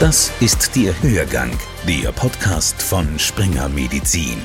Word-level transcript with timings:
Das 0.00 0.30
ist 0.42 0.76
der 0.76 0.92
Hörgang, 1.02 1.50
der 1.88 2.12
Podcast 2.12 2.82
von 2.82 3.18
Springer 3.18 3.66
Medizin. 3.70 4.36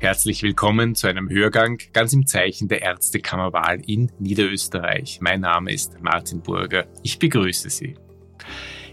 Herzlich 0.00 0.42
willkommen 0.42 0.94
zu 0.94 1.06
einem 1.06 1.30
Hörgang 1.30 1.78
ganz 1.94 2.12
im 2.12 2.26
Zeichen 2.26 2.68
der 2.68 2.82
Ärztekammerwahl 2.82 3.80
in 3.86 4.12
Niederösterreich. 4.18 5.20
Mein 5.22 5.40
Name 5.40 5.72
ist 5.72 6.02
Martin 6.02 6.42
Burger. 6.42 6.84
Ich 7.02 7.18
begrüße 7.18 7.70
Sie. 7.70 7.96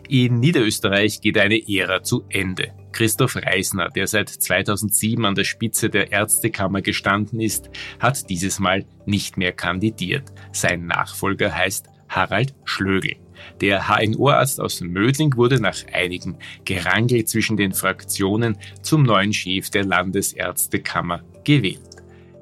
In 0.08 0.40
Niederösterreich 0.40 1.20
geht 1.20 1.38
eine 1.38 1.62
Ära 1.68 2.02
zu 2.02 2.24
Ende. 2.30 2.72
Christoph 2.94 3.36
Reisner, 3.36 3.90
der 3.90 4.08
seit 4.08 4.30
2007 4.30 5.26
an 5.26 5.36
der 5.36 5.44
Spitze 5.44 5.90
der 5.90 6.14
Ärztekammer 6.14 6.82
gestanden 6.82 7.42
ist, 7.42 7.70
hat 8.00 8.30
dieses 8.30 8.60
Mal 8.60 8.86
nicht 9.06 9.36
mehr 9.36 9.52
kandidiert. 9.52 10.32
Sein 10.54 10.86
Nachfolger 10.86 11.54
heißt 11.54 11.88
Harald 12.08 12.54
Schlögl. 12.64 13.18
Der 13.60 13.88
HNO-Arzt 13.88 14.60
aus 14.60 14.82
Mödling 14.82 15.36
wurde 15.36 15.60
nach 15.60 15.78
einigem 15.92 16.36
Gerangel 16.66 17.26
zwischen 17.26 17.58
den 17.58 17.74
Fraktionen 17.74 18.58
zum 18.82 19.04
neuen 19.04 19.34
Chef 19.34 19.70
der 19.70 19.86
Landesärztekammer 19.86 21.22
gewählt. 21.44 21.82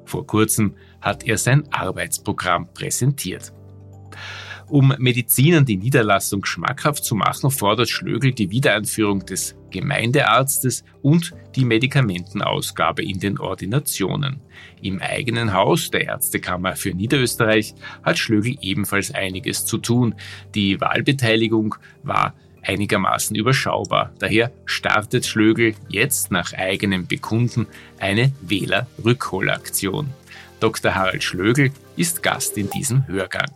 Vor 0.04 0.26
kurzem 0.26 0.74
hat 1.00 1.24
er 1.24 1.38
sein 1.38 1.64
Arbeitsprogramm 1.72 2.72
präsentiert. 2.74 3.52
Um 4.70 4.94
Medizinern 4.98 5.64
die 5.64 5.76
Niederlassung 5.76 6.44
schmackhaft 6.44 7.04
zu 7.04 7.16
machen, 7.16 7.50
fordert 7.50 7.88
Schlögel 7.88 8.32
die 8.32 8.50
Wiedereinführung 8.50 9.26
des 9.26 9.56
Gemeindearztes 9.70 10.84
und 11.02 11.32
die 11.56 11.64
Medikamentenausgabe 11.64 13.02
in 13.02 13.18
den 13.18 13.40
Ordinationen. 13.40 14.40
Im 14.80 15.00
eigenen 15.00 15.52
Haus 15.54 15.90
der 15.90 16.04
Ärztekammer 16.06 16.76
für 16.76 16.90
Niederösterreich 16.90 17.74
hat 18.04 18.18
Schlögel 18.18 18.58
ebenfalls 18.60 19.12
einiges 19.12 19.66
zu 19.66 19.78
tun. 19.78 20.14
Die 20.54 20.80
Wahlbeteiligung 20.80 21.74
war 22.04 22.34
einigermaßen 22.62 23.34
überschaubar. 23.34 24.12
Daher 24.20 24.52
startet 24.66 25.26
Schlögel 25.26 25.74
jetzt 25.88 26.30
nach 26.30 26.52
eigenem 26.52 27.08
Bekunden 27.08 27.66
eine 27.98 28.30
Wählerrückholaktion. 28.40 30.10
Dr. 30.60 30.94
Harald 30.94 31.24
Schlögel 31.24 31.72
ist 31.96 32.22
Gast 32.22 32.56
in 32.56 32.70
diesem 32.70 33.08
Hörgang. 33.08 33.50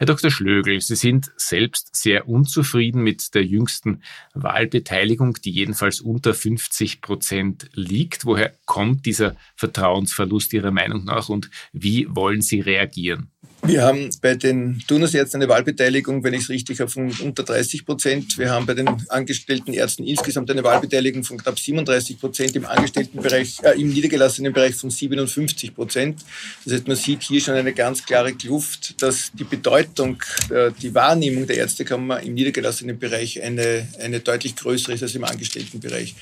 Herr 0.00 0.06
Dr. 0.06 0.30
Schlögl, 0.30 0.80
Sie 0.80 0.94
sind 0.94 1.32
selbst 1.36 1.96
sehr 1.96 2.28
unzufrieden 2.28 3.02
mit 3.02 3.34
der 3.34 3.44
jüngsten 3.44 4.04
Wahlbeteiligung, 4.32 5.34
die 5.44 5.50
jedenfalls 5.50 6.00
unter 6.00 6.34
50 6.34 7.00
Prozent 7.00 7.68
liegt. 7.72 8.24
Woher 8.24 8.54
kommt 8.64 9.06
dieser 9.06 9.34
Vertrauensverlust 9.56 10.52
Ihrer 10.52 10.70
Meinung 10.70 11.04
nach 11.04 11.28
und 11.28 11.50
wie 11.72 12.06
wollen 12.08 12.42
Sie 12.42 12.60
reagieren? 12.60 13.32
Wir 13.68 13.82
haben 13.82 14.08
bei 14.22 14.34
den 14.34 14.82
Turnusärzten 14.88 15.42
eine 15.42 15.50
Wahlbeteiligung, 15.50 16.24
wenn 16.24 16.32
ich 16.32 16.44
es 16.44 16.48
richtig 16.48 16.80
habe, 16.80 16.90
von 16.90 17.12
unter 17.20 17.42
30 17.42 17.84
Prozent. 17.84 18.38
Wir 18.38 18.50
haben 18.50 18.64
bei 18.64 18.72
den 18.72 18.88
angestellten 19.10 19.74
Ärzten 19.74 20.06
insgesamt 20.06 20.50
eine 20.50 20.64
Wahlbeteiligung 20.64 21.22
von 21.22 21.36
knapp 21.36 21.58
37 21.58 22.18
Prozent, 22.18 22.56
im 22.56 22.64
Angestelltenbereich, 22.64 23.58
äh, 23.62 23.78
im 23.78 23.90
niedergelassenen 23.90 24.54
Bereich 24.54 24.74
von 24.74 24.88
57 24.88 25.74
Prozent. 25.74 26.24
Das 26.64 26.72
heißt, 26.72 26.88
man 26.88 26.96
sieht 26.96 27.22
hier 27.24 27.42
schon 27.42 27.56
eine 27.56 27.74
ganz 27.74 28.06
klare 28.06 28.32
Kluft, 28.32 29.02
dass 29.02 29.32
die 29.34 29.44
Bedeutung, 29.44 30.22
äh, 30.48 30.70
die 30.80 30.94
Wahrnehmung 30.94 31.46
der 31.46 31.58
Ärztekammer 31.58 32.20
im 32.20 32.32
niedergelassenen 32.32 32.98
Bereich 32.98 33.42
eine, 33.42 33.86
eine 34.00 34.20
deutlich 34.20 34.56
größere 34.56 34.94
ist 34.94 35.02
als 35.02 35.14
im 35.14 35.24
Angestelltenbereich. 35.24 36.14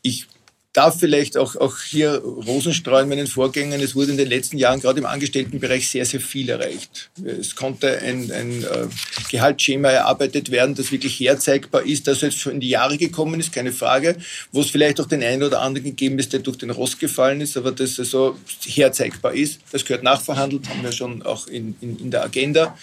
Ich 0.00 0.26
darf 0.72 0.98
vielleicht 0.98 1.36
auch, 1.36 1.56
auch 1.56 1.78
hier 1.80 2.18
Rosen 2.18 2.74
streuen 2.74 3.08
meinen 3.08 3.26
Vorgängern. 3.26 3.80
Es 3.80 3.96
wurde 3.96 4.12
in 4.12 4.16
den 4.18 4.28
letzten 4.28 4.58
Jahren 4.58 4.80
gerade 4.80 4.98
im 4.98 5.06
Angestelltenbereich 5.06 5.88
sehr, 5.88 6.04
sehr 6.04 6.20
viel 6.20 6.48
erreicht. 6.50 7.10
Es 7.24 7.56
konnte 7.56 7.98
ein, 7.98 8.30
ein 8.30 8.62
äh, 8.62 8.86
Gehaltsschema 9.30 9.88
erarbeitet 9.88 10.50
werden, 10.50 10.74
das 10.74 10.92
wirklich 10.92 11.18
herzeigbar 11.20 11.84
ist, 11.84 12.06
das 12.06 12.20
jetzt 12.20 12.38
schon 12.38 12.54
in 12.54 12.60
die 12.60 12.68
Jahre 12.68 12.98
gekommen 12.98 13.40
ist, 13.40 13.52
keine 13.52 13.72
Frage, 13.72 14.16
wo 14.52 14.60
es 14.60 14.70
vielleicht 14.70 15.00
auch 15.00 15.06
den 15.06 15.22
einen 15.22 15.42
oder 15.42 15.62
anderen 15.62 15.86
gegeben 15.86 16.18
ist, 16.18 16.32
der 16.32 16.40
durch 16.40 16.58
den 16.58 16.70
Rost 16.70 17.00
gefallen 17.00 17.40
ist, 17.40 17.56
aber 17.56 17.72
das 17.72 17.98
also 17.98 18.36
herzeigbar 18.66 19.34
ist. 19.34 19.60
Das 19.72 19.84
gehört 19.84 20.02
nachverhandelt, 20.02 20.68
haben 20.68 20.82
wir 20.82 20.92
schon 20.92 21.22
auch 21.22 21.46
in, 21.46 21.76
in, 21.80 21.98
in 21.98 22.10
der 22.10 22.24
Agenda. 22.24 22.76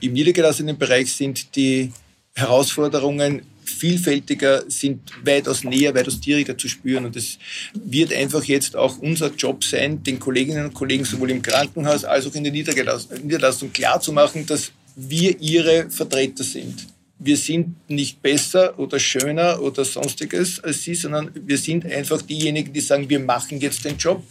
Im 0.00 0.12
niedergelassenen 0.12 0.76
Bereich 0.76 1.12
sind 1.14 1.56
die 1.56 1.90
Herausforderungen 2.34 3.42
vielfältiger, 3.64 4.64
sind 4.68 5.00
weitaus 5.24 5.64
näher, 5.64 5.94
weitaus 5.94 6.20
direkter 6.20 6.56
zu 6.56 6.68
spüren. 6.68 7.04
Und 7.04 7.16
es 7.16 7.38
wird 7.74 8.12
einfach 8.12 8.44
jetzt 8.44 8.76
auch 8.76 8.98
unser 8.98 9.32
Job 9.34 9.64
sein, 9.64 10.02
den 10.02 10.18
Kolleginnen 10.18 10.66
und 10.66 10.74
Kollegen 10.74 11.04
sowohl 11.04 11.30
im 11.30 11.42
Krankenhaus 11.42 12.04
als 12.04 12.26
auch 12.26 12.34
in 12.34 12.44
der 12.44 12.52
Niederlassung 12.52 13.72
klarzumachen, 13.72 14.46
dass 14.46 14.72
wir 14.96 15.40
ihre 15.40 15.90
Vertreter 15.90 16.44
sind. 16.44 16.86
Wir 17.18 17.36
sind 17.36 17.76
nicht 17.88 18.20
besser 18.22 18.78
oder 18.78 18.98
schöner 18.98 19.62
oder 19.62 19.84
sonstiges 19.84 20.62
als 20.62 20.82
sie, 20.82 20.94
sondern 20.94 21.30
wir 21.34 21.58
sind 21.58 21.86
einfach 21.86 22.20
diejenigen, 22.22 22.72
die 22.72 22.80
sagen, 22.80 23.08
wir 23.08 23.20
machen 23.20 23.60
jetzt 23.60 23.84
den 23.84 23.96
Job. 23.96 24.22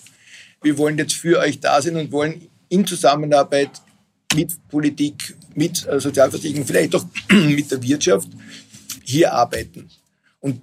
Wir 0.62 0.78
wollen 0.78 0.98
jetzt 0.98 1.14
für 1.14 1.40
euch 1.40 1.60
da 1.60 1.82
sein 1.82 1.96
und 1.96 2.12
wollen 2.12 2.48
in 2.70 2.86
Zusammenarbeit 2.86 3.72
mit 4.36 4.52
Politik, 4.70 5.36
mit 5.56 5.86
äh, 5.88 6.00
Sozialversicherung, 6.00 6.66
vielleicht 6.66 6.96
auch 6.96 7.06
mit 7.32 7.72
der 7.72 7.82
Wirtschaft 7.82 8.28
hier 9.04 9.34
arbeiten. 9.34 9.90
Und 10.40 10.62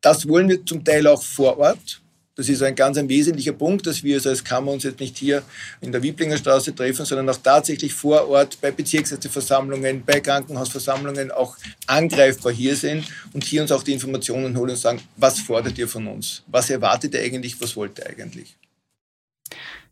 das 0.00 0.28
wollen 0.28 0.48
wir 0.48 0.64
zum 0.64 0.84
Teil 0.84 1.06
auch 1.06 1.22
vor 1.22 1.58
Ort. 1.58 2.00
Das 2.36 2.48
ist 2.48 2.62
ein 2.62 2.74
ganz 2.74 2.98
ein 2.98 3.08
wesentlicher 3.08 3.52
Punkt, 3.52 3.86
dass 3.86 4.02
wir 4.02 4.20
als 4.26 4.42
Kammer 4.42 4.72
uns 4.72 4.82
jetzt 4.82 4.98
nicht 4.98 5.16
hier 5.16 5.44
in 5.80 5.92
der 5.92 6.02
Wieblinger 6.02 6.36
Straße 6.36 6.74
treffen, 6.74 7.06
sondern 7.06 7.28
auch 7.28 7.36
tatsächlich 7.36 7.94
vor 7.94 8.28
Ort 8.28 8.60
bei 8.60 8.72
Bezirksärzteversammlungen, 8.72 10.04
bei 10.04 10.18
Krankenhausversammlungen 10.18 11.30
auch 11.30 11.56
angreifbar 11.86 12.52
hier 12.52 12.74
sind 12.74 13.06
und 13.32 13.44
hier 13.44 13.62
uns 13.62 13.70
auch 13.70 13.84
die 13.84 13.92
Informationen 13.92 14.56
holen 14.56 14.70
und 14.70 14.76
sagen, 14.76 15.00
was 15.16 15.38
fordert 15.38 15.78
ihr 15.78 15.86
von 15.86 16.08
uns? 16.08 16.42
Was 16.48 16.70
erwartet 16.70 17.14
ihr 17.14 17.20
eigentlich? 17.20 17.60
Was 17.60 17.76
wollt 17.76 18.00
ihr 18.00 18.06
eigentlich? 18.08 18.56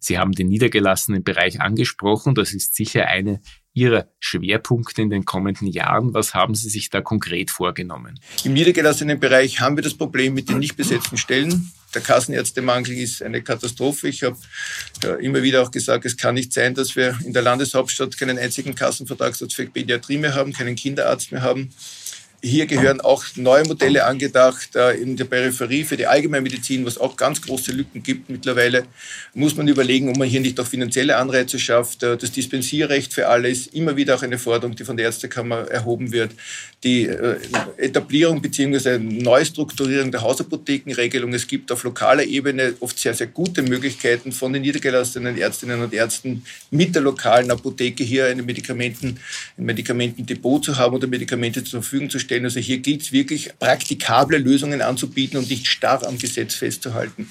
Sie 0.00 0.18
haben 0.18 0.32
den 0.32 0.48
niedergelassenen 0.48 1.22
Bereich 1.22 1.60
angesprochen. 1.60 2.34
Das 2.34 2.52
ist 2.52 2.74
sicher 2.74 3.06
eine 3.06 3.40
Ihrer 3.74 4.08
Schwerpunkte 4.20 5.00
in 5.00 5.10
den 5.10 5.24
kommenden 5.24 5.66
Jahren. 5.66 6.12
Was 6.12 6.34
haben 6.34 6.54
Sie 6.54 6.68
sich 6.68 6.90
da 6.90 7.00
konkret 7.00 7.50
vorgenommen? 7.50 8.20
Im 8.44 8.52
niedergelassenen 8.52 9.18
Bereich 9.18 9.60
haben 9.60 9.76
wir 9.76 9.82
das 9.82 9.94
Problem 9.94 10.34
mit 10.34 10.50
den 10.50 10.58
nicht 10.58 10.76
besetzten 10.76 11.16
Stellen. 11.16 11.72
Der 11.94 12.02
Kassenärztemangel 12.02 12.94
ist 12.96 13.22
eine 13.22 13.42
Katastrophe. 13.42 14.08
Ich 14.08 14.22
habe 14.22 14.36
immer 15.20 15.42
wieder 15.42 15.62
auch 15.62 15.70
gesagt, 15.70 16.04
es 16.04 16.16
kann 16.16 16.34
nicht 16.34 16.52
sein, 16.52 16.74
dass 16.74 16.96
wir 16.96 17.18
in 17.24 17.32
der 17.32 17.42
Landeshauptstadt 17.42 18.18
keinen 18.18 18.38
einzigen 18.38 18.74
Kassenvertragsarzt 18.74 19.54
für 19.54 19.66
Pädiatrie 19.66 20.18
mehr 20.18 20.34
haben, 20.34 20.52
keinen 20.52 20.74
Kinderarzt 20.74 21.32
mehr 21.32 21.42
haben. 21.42 21.70
Hier 22.44 22.66
gehören 22.66 23.00
auch 23.00 23.24
neue 23.36 23.62
Modelle 23.64 24.04
angedacht 24.04 24.74
äh, 24.74 24.94
in 24.94 25.16
der 25.16 25.26
Peripherie 25.26 25.84
für 25.84 25.96
die 25.96 26.08
Allgemeinmedizin, 26.08 26.84
was 26.84 26.98
auch 26.98 27.16
ganz 27.16 27.40
große 27.40 27.70
Lücken 27.70 28.02
gibt 28.02 28.30
mittlerweile. 28.30 28.82
Muss 29.32 29.56
man 29.56 29.68
überlegen, 29.68 30.08
ob 30.08 30.16
man 30.16 30.26
hier 30.26 30.40
nicht 30.40 30.58
auch 30.58 30.66
finanzielle 30.66 31.18
Anreize 31.18 31.60
schafft. 31.60 32.02
Äh, 32.02 32.16
das 32.16 32.32
Dispensierrecht 32.32 33.14
für 33.14 33.28
alle 33.28 33.48
ist 33.48 33.72
immer 33.74 33.94
wieder 33.94 34.16
auch 34.16 34.24
eine 34.24 34.40
Forderung, 34.40 34.74
die 34.74 34.82
von 34.82 34.96
der 34.96 35.06
Ärztekammer 35.06 35.70
erhoben 35.70 36.10
wird. 36.10 36.32
Die 36.82 37.06
äh, 37.06 37.36
Etablierung 37.76 38.42
bzw. 38.42 38.98
Neustrukturierung 38.98 40.10
der 40.10 40.22
Hausapothekenregelung. 40.22 41.32
Es 41.34 41.46
gibt 41.46 41.70
auf 41.70 41.84
lokaler 41.84 42.24
Ebene 42.24 42.74
oft 42.80 42.98
sehr, 42.98 43.14
sehr 43.14 43.28
gute 43.28 43.62
Möglichkeiten 43.62 44.32
von 44.32 44.52
den 44.52 44.62
niedergelassenen 44.62 45.38
Ärztinnen 45.38 45.80
und 45.80 45.94
Ärzten 45.94 46.44
mit 46.72 46.96
der 46.96 47.02
lokalen 47.02 47.52
Apotheke 47.52 48.02
hier 48.02 48.26
eine 48.26 48.42
Medikamenten, 48.42 49.20
ein 49.56 49.64
Medikamentendepot 49.64 50.64
zu 50.64 50.76
haben 50.76 50.96
oder 50.96 51.06
Medikamente 51.06 51.62
zur 51.62 51.82
Verfügung 51.82 52.10
zu 52.10 52.18
stellen 52.18 52.31
stellen. 52.32 52.44
Also 52.44 52.60
hier 52.60 52.78
gilt 52.78 53.02
es 53.02 53.12
wirklich, 53.12 53.50
praktikable 53.58 54.38
Lösungen 54.38 54.80
anzubieten 54.80 55.38
und 55.38 55.50
nicht 55.50 55.66
starr 55.66 56.06
am 56.06 56.18
Gesetz 56.18 56.54
festzuhalten. 56.54 57.28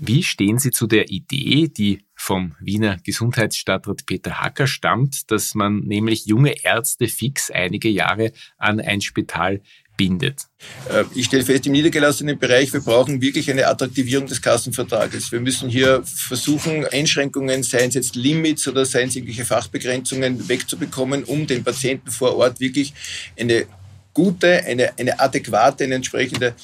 Wie 0.00 0.22
stehen 0.22 0.58
Sie 0.58 0.70
zu 0.70 0.86
der 0.86 1.10
Idee, 1.10 1.68
die 1.68 2.00
vom 2.14 2.54
Wiener 2.60 2.96
Gesundheitsstadtrat 3.04 4.06
Peter 4.06 4.40
Hacker 4.40 4.66
stammt, 4.66 5.30
dass 5.30 5.54
man 5.54 5.80
nämlich 5.80 6.24
junge 6.24 6.64
Ärzte 6.64 7.08
fix 7.08 7.50
einige 7.50 7.90
Jahre 7.90 8.32
an 8.56 8.80
ein 8.80 9.02
Spital 9.02 9.60
bindet? 9.98 10.46
Äh, 10.88 11.04
ich 11.14 11.26
stelle 11.26 11.44
fest, 11.44 11.66
im 11.66 11.72
niedergelassenen 11.72 12.38
Bereich, 12.38 12.72
wir 12.72 12.80
brauchen 12.80 13.20
wirklich 13.20 13.50
eine 13.50 13.66
Attraktivierung 13.66 14.26
des 14.26 14.40
Kassenvertrages. 14.40 15.30
Wir 15.30 15.40
müssen 15.40 15.68
hier 15.68 16.02
versuchen, 16.04 16.86
Einschränkungen, 16.86 17.62
seien 17.62 17.88
es 17.90 17.94
jetzt 17.94 18.16
Limits 18.16 18.66
oder 18.66 18.86
seien 18.86 19.08
es 19.08 19.16
irgendwelche 19.16 19.44
Fachbegrenzungen 19.44 20.48
wegzubekommen, 20.48 21.24
um 21.24 21.46
den 21.46 21.62
Patienten 21.62 22.10
vor 22.10 22.34
Ort 22.36 22.60
wirklich 22.60 22.94
eine 23.38 23.66
gute, 24.14 24.64
eine, 24.64 24.98
eine 24.98 25.18
adäquate, 25.18 25.84
eine 25.84 25.94
entsprechende 25.96 26.54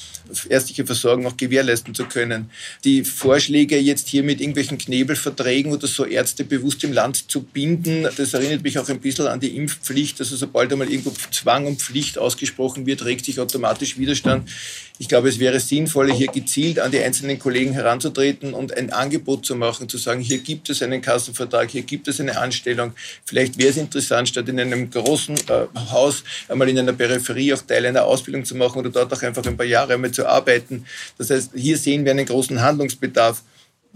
ärztliche 0.48 0.84
Versorgung 0.84 1.26
auch 1.26 1.36
gewährleisten 1.36 1.94
zu 1.94 2.04
können. 2.04 2.50
Die 2.84 3.04
Vorschläge 3.04 3.78
jetzt 3.78 4.08
hier 4.08 4.22
mit 4.22 4.40
irgendwelchen 4.40 4.76
Knebelverträgen 4.76 5.72
oder 5.72 5.86
so 5.86 6.04
Ärzte 6.04 6.44
bewusst 6.44 6.84
im 6.84 6.92
Land 6.92 7.30
zu 7.30 7.42
binden, 7.42 8.06
das 8.16 8.34
erinnert 8.34 8.62
mich 8.62 8.78
auch 8.78 8.88
ein 8.88 9.00
bisschen 9.00 9.26
an 9.26 9.40
die 9.40 9.56
Impfpflicht. 9.56 10.20
Also 10.20 10.36
sobald 10.36 10.72
einmal 10.72 10.90
irgendwo 10.90 11.12
Zwang 11.30 11.66
und 11.66 11.80
Pflicht 11.80 12.18
ausgesprochen 12.18 12.86
wird, 12.86 13.04
regt 13.04 13.24
sich 13.24 13.40
automatisch 13.40 13.98
Widerstand. 13.98 14.48
Ich 15.00 15.08
glaube, 15.08 15.28
es 15.28 15.38
wäre 15.38 15.60
sinnvoller, 15.60 16.12
hier 16.12 16.26
gezielt 16.26 16.80
an 16.80 16.90
die 16.90 16.98
einzelnen 16.98 17.38
Kollegen 17.38 17.72
heranzutreten 17.72 18.52
und 18.52 18.76
ein 18.76 18.92
Angebot 18.92 19.46
zu 19.46 19.54
machen, 19.54 19.88
zu 19.88 19.96
sagen, 19.96 20.20
hier 20.20 20.38
gibt 20.38 20.68
es 20.70 20.82
einen 20.82 21.00
Kassenvertrag, 21.00 21.70
hier 21.70 21.82
gibt 21.82 22.08
es 22.08 22.20
eine 22.20 22.36
Anstellung. 22.36 22.92
Vielleicht 23.24 23.58
wäre 23.58 23.70
es 23.70 23.76
interessant, 23.76 24.28
statt 24.28 24.48
in 24.48 24.58
einem 24.58 24.90
großen 24.90 25.36
äh, 25.36 25.66
Haus 25.92 26.24
einmal 26.48 26.68
in 26.68 26.78
einer 26.78 26.92
Peripherie 26.92 27.54
auch 27.54 27.62
Teil 27.62 27.86
einer 27.86 28.04
Ausbildung 28.04 28.44
zu 28.44 28.56
machen 28.56 28.80
oder 28.80 28.90
dort 28.90 29.12
auch 29.12 29.22
einfach 29.22 29.44
ein 29.46 29.56
paar 29.56 29.66
Jahre 29.66 29.94
einmal 29.94 30.10
zu 30.10 30.26
arbeiten. 30.26 30.84
Das 31.16 31.30
heißt, 31.30 31.52
hier 31.54 31.78
sehen 31.78 32.04
wir 32.04 32.10
einen 32.10 32.26
großen 32.26 32.60
Handlungsbedarf. 32.60 33.42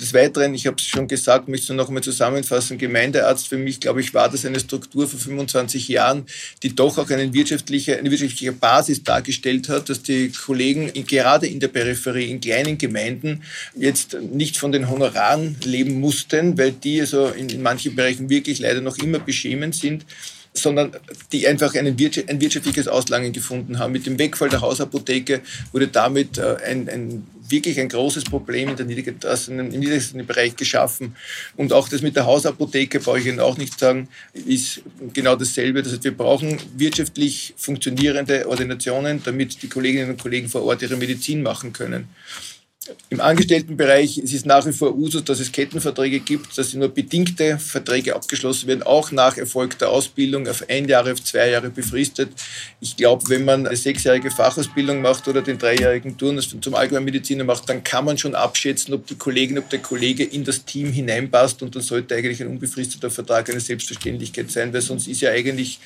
Des 0.00 0.14
Weiteren, 0.14 0.54
ich 0.54 0.66
habe 0.66 0.76
es 0.78 0.86
schon 0.86 1.06
gesagt, 1.06 1.48
möchte 1.48 1.72
ich 1.72 1.76
noch 1.76 1.88
einmal 1.88 2.02
zusammenfassen, 2.02 2.78
Gemeindearzt 2.78 3.48
für 3.48 3.58
mich, 3.58 3.78
glaube 3.78 4.00
ich, 4.00 4.14
war 4.14 4.28
das 4.30 4.46
eine 4.46 4.58
Struktur 4.58 5.06
vor 5.06 5.20
25 5.20 5.86
Jahren, 5.88 6.24
die 6.62 6.74
doch 6.74 6.96
auch 6.96 7.10
eine 7.10 7.32
wirtschaftliche, 7.34 7.98
eine 7.98 8.10
wirtschaftliche 8.10 8.52
Basis 8.52 9.04
dargestellt 9.04 9.68
hat, 9.68 9.90
dass 9.90 10.02
die 10.02 10.30
Kollegen 10.30 10.90
gerade 11.06 11.46
in 11.46 11.60
der 11.60 11.68
Peripherie, 11.68 12.30
in 12.30 12.40
kleinen 12.40 12.78
Gemeinden 12.78 13.42
jetzt 13.76 14.16
nicht 14.32 14.56
von 14.56 14.72
den 14.72 14.88
Honoraren 14.88 15.56
leben 15.62 16.00
mussten, 16.00 16.56
weil 16.56 16.72
die 16.72 17.00
also 17.00 17.28
in, 17.28 17.50
in 17.50 17.62
manchen 17.62 17.94
Bereichen 17.94 18.30
wirklich 18.30 18.60
leider 18.60 18.80
noch 18.80 18.96
immer 18.96 19.18
beschämend 19.18 19.74
sind 19.74 20.06
sondern 20.54 20.92
die 21.32 21.46
einfach 21.48 21.74
ein 21.74 21.98
wirtschaftliches 21.98 22.88
Auslangen 22.88 23.32
gefunden 23.32 23.78
haben. 23.78 23.92
Mit 23.92 24.06
dem 24.06 24.18
Wegfall 24.18 24.50
der 24.50 24.60
Hausapotheke 24.60 25.40
wurde 25.72 25.88
damit 25.88 26.38
äh, 26.38 26.56
ein, 26.66 26.88
ein 26.88 27.26
wirklich 27.52 27.78
ein 27.78 27.88
großes 27.88 28.24
Problem 28.24 28.70
in 28.70 28.76
der 28.76 28.86
niedergelassenen, 28.86 29.70
im 29.70 29.78
niedergelassenen 29.78 30.26
Bereich 30.26 30.56
geschaffen. 30.56 31.14
Und 31.56 31.72
auch 31.72 31.88
das 31.88 32.02
mit 32.02 32.16
der 32.16 32.26
Hausapotheke, 32.26 32.98
brauche 32.98 33.20
ich 33.20 33.26
Ihnen 33.26 33.38
auch 33.38 33.56
nicht 33.56 33.78
sagen, 33.78 34.08
ist 34.32 34.82
genau 35.12 35.36
dasselbe. 35.36 35.84
Das 35.84 35.92
heißt, 35.92 36.02
wir 36.02 36.16
brauchen 36.16 36.58
wirtschaftlich 36.76 37.54
funktionierende 37.56 38.48
Ordinationen, 38.48 39.22
damit 39.22 39.62
die 39.62 39.68
Kolleginnen 39.68 40.10
und 40.10 40.20
Kollegen 40.20 40.48
vor 40.48 40.64
Ort 40.64 40.82
ihre 40.82 40.96
Medizin 40.96 41.42
machen 41.42 41.72
können. 41.72 42.08
Im 43.10 43.20
Angestelltenbereich 43.20 44.18
ist 44.18 44.34
es 44.34 44.44
nach 44.44 44.66
wie 44.66 44.72
vor 44.72 44.94
Usus, 44.96 45.22
dass 45.22 45.38
es 45.38 45.52
Kettenverträge 45.52 46.18
gibt, 46.18 46.58
dass 46.58 46.74
nur 46.74 46.88
bedingte 46.88 47.58
Verträge 47.58 48.16
abgeschlossen 48.16 48.66
werden, 48.66 48.82
auch 48.82 49.12
nach 49.12 49.36
erfolgter 49.36 49.88
Ausbildung 49.88 50.48
auf 50.48 50.64
ein 50.68 50.88
Jahr, 50.88 51.10
auf 51.10 51.22
zwei 51.22 51.50
Jahre 51.50 51.70
befristet. 51.70 52.30
Ich 52.80 52.96
glaube, 52.96 53.28
wenn 53.28 53.44
man 53.44 53.66
eine 53.68 53.76
sechsjährige 53.76 54.32
Fachausbildung 54.32 55.00
macht 55.00 55.28
oder 55.28 55.42
den 55.42 55.58
dreijährigen 55.58 56.18
Turnus 56.18 56.54
zum 56.60 56.74
Allgemeinmediziner 56.74 57.44
macht, 57.44 57.68
dann 57.68 57.84
kann 57.84 58.04
man 58.04 58.18
schon 58.18 58.34
abschätzen, 58.34 58.94
ob 58.94 59.06
die 59.06 59.14
Kollegin, 59.14 59.58
ob 59.58 59.70
der 59.70 59.78
Kollege 59.78 60.24
in 60.24 60.42
das 60.42 60.64
Team 60.64 60.90
hineinpasst 60.90 61.62
und 61.62 61.76
dann 61.76 61.82
sollte 61.82 62.16
eigentlich 62.16 62.40
ein 62.40 62.48
unbefristeter 62.48 63.10
Vertrag 63.10 63.48
eine 63.48 63.60
Selbstverständlichkeit 63.60 64.50
sein, 64.50 64.72
weil 64.72 64.80
sonst 64.80 65.06
ist 65.06 65.20
ja 65.20 65.30
eigentlich 65.30 65.78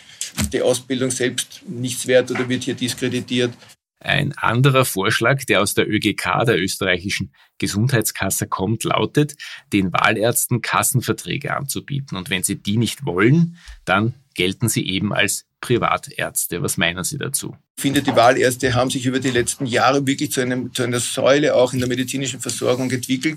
die 0.52 0.62
Ausbildung 0.62 1.10
selbst 1.10 1.60
nichts 1.68 2.06
wert 2.06 2.30
oder 2.30 2.48
wird 2.48 2.64
hier 2.64 2.74
diskreditiert. 2.74 3.52
Ein 3.98 4.32
anderer 4.36 4.84
Vorschlag, 4.84 5.44
der 5.44 5.62
aus 5.62 5.74
der 5.74 5.88
ÖGK, 5.88 6.44
der 6.46 6.60
österreichischen 6.60 7.32
Gesundheitskasse, 7.58 8.46
kommt, 8.46 8.84
lautet, 8.84 9.36
den 9.72 9.92
Wahlärzten 9.92 10.60
Kassenverträge 10.60 11.56
anzubieten. 11.56 12.16
Und 12.16 12.28
wenn 12.28 12.42
sie 12.42 12.56
die 12.62 12.76
nicht 12.76 13.06
wollen, 13.06 13.56
dann 13.84 14.14
gelten 14.34 14.68
sie 14.68 14.86
eben 14.86 15.14
als 15.14 15.46
Privatärzte. 15.60 16.62
Was 16.62 16.76
meinen 16.76 17.04
Sie 17.04 17.16
dazu? 17.16 17.56
Finde, 17.78 18.00
die 18.00 18.16
Wahlärzte 18.16 18.72
haben 18.72 18.88
sich 18.88 19.04
über 19.04 19.20
die 19.20 19.30
letzten 19.30 19.66
Jahre 19.66 20.06
wirklich 20.06 20.32
zu, 20.32 20.40
einem, 20.40 20.72
zu 20.72 20.82
einer 20.82 20.98
Säule 20.98 21.54
auch 21.54 21.74
in 21.74 21.78
der 21.78 21.88
medizinischen 21.88 22.40
Versorgung 22.40 22.90
entwickelt. 22.90 23.36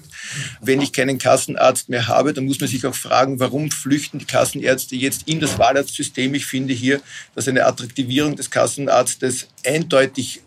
Wenn 0.61 0.79
ich 0.79 0.93
keinen 0.93 1.17
Kassenarzt 1.17 1.89
mehr 1.89 2.07
habe, 2.07 2.31
dann 2.31 2.45
muss 2.45 2.57
man 2.61 2.69
sich 2.69 2.85
auch 2.85 2.95
fragen, 2.95 3.41
warum 3.41 3.69
flüchten 3.69 4.17
die 4.17 4.23
Kassenärzte 4.23 4.95
jetzt 4.95 5.27
in 5.27 5.41
das 5.41 5.59
Wahlarztsystem? 5.59 6.33
Ich 6.35 6.45
finde 6.45 6.73
hier, 6.73 7.01
dass 7.35 7.49
eine 7.49 7.65
Attraktivierung 7.65 8.37
des 8.37 8.49
Kassenarztes 8.49 9.49
eindeutig 9.65 10.39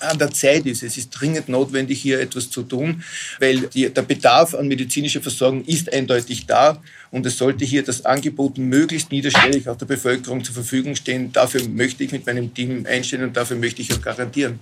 an 0.00 0.18
der 0.18 0.32
Zeit 0.32 0.66
ist. 0.66 0.82
Es 0.82 0.98
ist 0.98 1.08
dringend 1.08 1.48
notwendig, 1.48 1.98
hier 1.98 2.20
etwas 2.20 2.50
zu 2.50 2.62
tun, 2.62 3.02
weil 3.38 3.68
die, 3.68 3.88
der 3.88 4.02
Bedarf 4.02 4.54
an 4.54 4.68
medizinischer 4.68 5.22
Versorgung 5.22 5.64
ist 5.64 5.90
eindeutig 5.90 6.44
da 6.44 6.82
und 7.10 7.26
es 7.26 7.38
sollte 7.38 7.64
hier 7.64 7.82
das 7.82 8.04
Angebot 8.04 8.58
möglichst 8.58 9.10
niederschwellig 9.10 9.68
auch 9.68 9.76
der 9.76 9.86
Bevölkerung 9.86 10.44
zur 10.44 10.54
Verfügung 10.54 10.94
stehen. 10.94 11.32
Dafür 11.32 11.66
möchte 11.68 12.04
ich 12.04 12.12
mit 12.12 12.26
meinem 12.26 12.54
Team 12.54 12.86
einstellen 12.86 13.29
und 13.30 13.36
dafür 13.36 13.56
möchte 13.56 13.80
ich 13.80 13.92
auch 13.94 14.02
garantieren. 14.02 14.58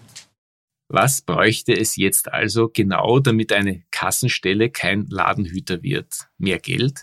Was 0.88 1.22
bräuchte 1.22 1.72
es 1.72 1.96
jetzt 1.96 2.30
also 2.30 2.68
genau, 2.68 3.18
damit 3.18 3.50
eine 3.50 3.82
Kassenstelle 3.90 4.68
kein 4.68 5.06
Ladenhüter 5.06 5.82
wird? 5.82 6.28
Mehr 6.36 6.58
Geld? 6.58 7.00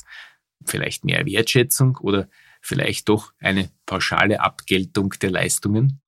Vielleicht 0.64 1.06
mehr 1.06 1.26
Wertschätzung 1.26 1.98
oder 1.98 2.30
vielleicht 2.62 3.10
doch 3.10 3.34
eine 3.40 3.70
pauschale 3.88 4.42
Abgeltung 4.42 5.16
der 5.22 5.32
Leistungen? 5.32 6.02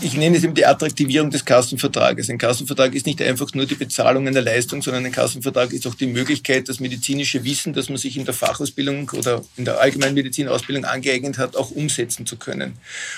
Ich 0.00 0.16
nenne 0.16 0.36
es 0.36 0.44
eben 0.44 0.54
die 0.54 0.66
Attraktivierung 0.66 1.30
des 1.30 1.44
Kassenvertrages. 1.44 2.30
Ein 2.30 2.38
Kassenvertrag 2.38 2.94
ist 2.94 3.06
nicht 3.06 3.20
einfach 3.22 3.52
nur 3.54 3.66
die 3.66 3.74
Bezahlung 3.74 4.26
einer 4.26 4.40
Leistung, 4.40 4.82
sondern 4.82 5.04
ein 5.06 5.12
Kassenvertrag 5.12 5.72
ist 5.72 5.86
auch 5.86 5.94
die 5.94 6.06
Möglichkeit, 6.06 6.68
das 6.68 6.80
medizinische 6.80 7.44
Wissen, 7.44 7.72
das 7.72 7.88
man 7.88 7.98
sich 7.98 8.16
in 8.16 8.24
der 8.24 8.34
Fachausbildung 8.34 9.10
oder 9.10 9.42
in 9.56 9.64
der 9.64 9.80
allgemeinen 9.80 10.14
Medizinausbildung 10.14 10.84
angeeignet 10.84 11.38
hat, 11.38 11.56
auch 11.56 11.70
umsetzen 11.70 12.26
zu 12.26 12.36
können. 12.36 12.74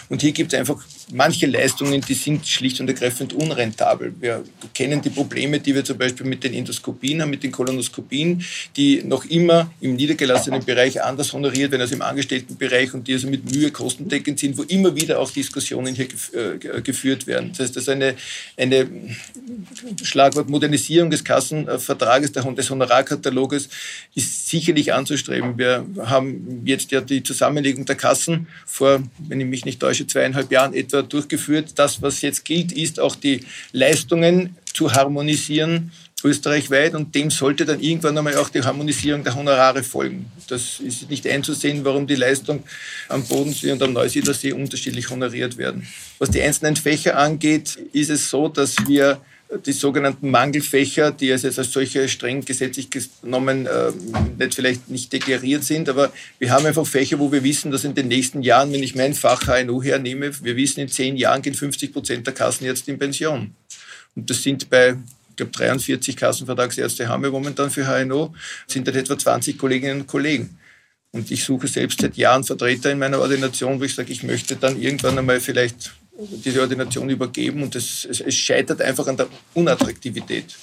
Und 0.09 0.23
hier 0.23 0.33
gibt 0.33 0.53
es 0.53 0.59
einfach 0.59 0.83
manche 1.12 1.47
Leistungen, 1.47 2.01
die 2.01 2.15
sind 2.15 2.47
schlicht 2.47 2.81
und 2.81 2.89
ergreifend 2.89 3.33
unrentabel. 3.33 4.15
Wir 4.21 4.45
kennen 4.75 5.03
die 5.03 5.11
Probleme, 5.11 5.61
die 5.61 5.75
wir 5.75 5.85
zum 5.85 5.99
Beispiel 5.99 6.27
mit 6.27 6.45
den 6.45 6.55
Endoskopien 6.55 7.23
haben, 7.23 7.31
mit 7.31 7.43
den 7.43 7.53
Kolonoskopien, 7.53 8.45
die 8.77 9.03
noch 9.03 9.25
immer 9.25 9.71
im 9.81 9.97
niedergelassenen 9.97 10.65
Bereich 10.65 11.03
anders 11.03 11.33
honoriert 11.33 11.71
werden 11.71 11.83
als 11.83 11.93
im 11.93 12.03
Angestelltenbereich 12.03 12.95
und 12.95 13.09
die 13.09 13.15
also 13.15 13.29
mit 13.29 13.50
Mühe 13.50 13.71
kostendeckend 13.71 14.39
sind, 14.39 14.57
wo 14.59 14.62
immer 14.62 14.95
wieder 14.95 15.19
auch 15.19 15.31
Diskussionen 15.31 15.95
hier 15.95 16.07
äh, 16.33 16.44
geführt 16.82 17.26
werden. 17.26 17.50
Das 17.50 17.61
heißt, 17.61 17.76
das 17.76 17.85
ist 17.85 17.88
eine, 17.88 18.14
eine 18.56 18.88
Schlagwort 20.02 20.49
Modernisierung 20.49 21.11
des 21.11 21.25
Kassenvertrages, 21.25 22.32
des 22.32 22.70
Honorarkataloges 22.70 23.69
ist 24.14 24.49
sicherlich 24.49 24.93
anzustreben. 24.93 25.58
Wir 25.58 25.87
haben 26.05 26.62
jetzt 26.64 26.91
ja 26.91 27.00
die 27.00 27.23
Zusammenlegung 27.23 27.85
der 27.85 27.96
Kassen 27.96 28.46
vor, 28.67 29.02
wenn 29.19 29.41
ich 29.41 29.46
mich 29.46 29.64
nicht 29.64 29.81
täusche, 29.81 30.06
zweieinhalb 30.06 30.50
Jahren 30.50 30.75
etwa 30.75 31.02
durchgeführt. 31.02 31.73
Das, 31.76 32.02
was 32.02 32.23
jetzt 32.23 32.44
gilt, 32.44 32.73
ist 32.73 33.00
auch 33.00 33.17
die 33.17 33.40
Leistungen 33.73 34.56
zu 34.73 34.93
harmonisieren 34.93 35.93
österreichweit 36.25 36.94
und 36.94 37.15
dem 37.15 37.31
sollte 37.31 37.65
dann 37.65 37.81
irgendwann 37.81 38.17
einmal 38.17 38.37
auch 38.37 38.49
die 38.49 38.62
Harmonisierung 38.62 39.23
der 39.23 39.35
Honorare 39.35 39.82
folgen. 39.82 40.26
Das 40.49 40.81
ist 40.81 41.11
nicht 41.11 41.26
einzusehen, 41.26 41.85
warum 41.85 42.06
die 42.06 42.17
Leistung 42.17 42.65
am 43.09 43.25
Bodensee 43.25 43.71
und 43.73 43.82
am 43.82 43.93
Neusiedlersee 43.93 44.53
unterschiedlich 44.53 45.11
honoriert 45.11 45.59
werden. 45.59 45.87
Was 46.19 46.31
die 46.31 46.43
einzelnen 46.43 46.76
Fächer 46.76 47.19
angeht, 47.19 47.79
ist 47.93 48.11
es 48.11 48.31
so, 48.31 48.49
dass 48.49 48.75
wir 48.87 49.21
die 49.67 49.73
sogenannten 49.73 50.31
Mangelfächer, 50.31 51.12
die 51.12 51.31
also 51.31 51.49
als 51.49 51.73
solche 51.73 52.09
streng 52.09 52.44
gesetzlich 52.44 52.88
genommen 52.91 53.67
äh, 53.67 53.93
nicht 54.38 54.55
vielleicht 54.55 54.88
nicht 54.88 55.12
deklariert 55.12 55.65
sind, 55.65 55.88
aber 55.88 56.12
wir 56.38 56.50
haben 56.50 56.66
einfach 56.66 56.87
Fächer, 56.87 57.19
wo 57.19 57.31
wir 57.31 57.45
wissen, 57.45 57.71
dass 57.71 57.85
in 57.85 57.95
den 57.95 58.09
nächsten 58.09 58.43
Jahren, 58.43 58.73
wenn 58.73 58.83
ich 58.83 58.95
mein 58.95 59.14
Fach 59.14 59.43
HNO 59.47 59.83
hernehme, 59.83 60.33
wir 60.43 60.57
wissen, 60.57 60.81
in 60.81 60.88
zehn 60.88 61.16
Jahren 61.16 61.43
gehen 61.43 61.54
50 61.54 61.93
Prozent 61.93 62.26
der 62.26 62.35
Kassen 62.35 62.64
jetzt 62.64 62.88
in 62.88 62.99
Pension. 62.99 63.54
Und 64.16 64.31
das 64.31 64.43
sind 64.43 64.71
bei 64.71 64.97
ich 65.35 65.37
glaube 65.37 65.50
43 65.50 66.17
Kassenvertragsärzte 66.17 67.09
haben 67.09 67.25
wir 67.25 67.33
momentan 67.33 67.69
für 67.69 67.85
HNO, 67.87 68.33
sind 68.69 68.87
dann 68.87 68.95
etwa 68.95 69.19
20 69.19 69.59
Kolleginnen 69.59 70.03
und 70.03 70.07
Kollegen. 70.07 70.57
Und 71.11 71.29
ich 71.33 71.43
suche 71.43 71.67
selbst 71.67 72.00
seit 72.00 72.17
Jahren 72.17 72.45
Vertreter 72.45 72.93
in 72.93 73.00
meiner 73.00 73.19
Ordination, 73.19 73.81
wo 73.81 73.85
ich 73.85 73.97
sage, 73.97 74.12
ich 74.12 74.23
möchte 74.23 74.55
dann 74.55 74.81
irgendwann 74.81 75.19
einmal 75.19 75.41
vielleicht 75.41 75.93
diese 76.17 76.61
Ordination 76.61 77.11
übergeben 77.11 77.64
und 77.64 77.75
es, 77.75 78.05
es, 78.05 78.21
es 78.21 78.35
scheitert 78.37 78.81
einfach 78.81 79.09
an 79.09 79.17
der 79.17 79.26
Unattraktivität. 79.55 80.55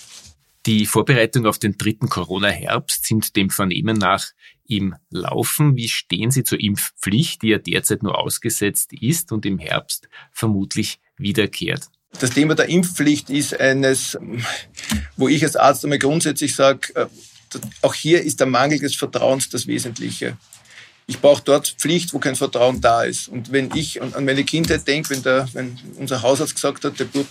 Die 0.66 0.86
Vorbereitungen 0.86 1.50
auf 1.50 1.60
den 1.60 1.78
dritten 1.78 2.08
Corona-Herbst 2.08 3.06
sind 3.06 3.36
dem 3.36 3.50
Vernehmen 3.50 3.98
nach 3.98 4.28
im 4.66 4.96
Laufen. 5.10 5.76
Wie 5.76 5.90
stehen 5.90 6.32
Sie 6.32 6.46
zur 6.46 6.62
Impfpflicht, 6.62 7.42
die 7.42 7.50
ja 7.50 7.58
derzeit 7.58 8.04
nur 8.04 8.18
ausgesetzt 8.18 8.94
ist 8.94 9.34
und 9.34 9.46
im 9.46 9.60
Herbst 9.60 10.08
vermutlich 10.32 11.00
wiederkehrt? 11.18 11.90
Das 12.20 12.32
Thema 12.32 12.56
der 12.56 12.70
Impfpflicht 12.70 13.30
ist 13.30 13.60
eines, 13.60 14.18
wo 15.18 15.28
ich 15.28 15.44
als 15.44 15.56
Arzt 15.56 15.84
einmal 15.84 16.00
grundsätzlich 16.00 16.56
sage, 16.56 16.94
äh, 16.96 17.08
auch 17.82 17.94
hier 17.94 18.22
ist 18.24 18.40
der 18.40 18.48
Mangel 18.48 18.80
des 18.80 18.96
Vertrauens 18.96 19.50
das 19.50 19.68
Wesentliche. 19.68 20.38
Ich 21.08 21.20
brauche 21.20 21.42
dort 21.44 21.68
Pflicht, 21.68 22.14
wo 22.14 22.20
kein 22.20 22.36
Vertrauen 22.36 22.80
da 22.80 23.04
ist. 23.04 23.28
Und 23.28 23.52
wenn 23.52 23.70
ich 23.76 24.02
an 24.02 24.24
meine 24.24 24.44
Kindheit 24.44 24.88
denke, 24.88 25.10
wenn, 25.10 25.24
der, 25.24 25.48
wenn 25.54 25.78
unser 25.98 26.22
Hausarzt 26.22 26.56
gesagt 26.56 26.86
hat, 26.86 27.00
der 27.00 27.06
Bub, 27.06 27.28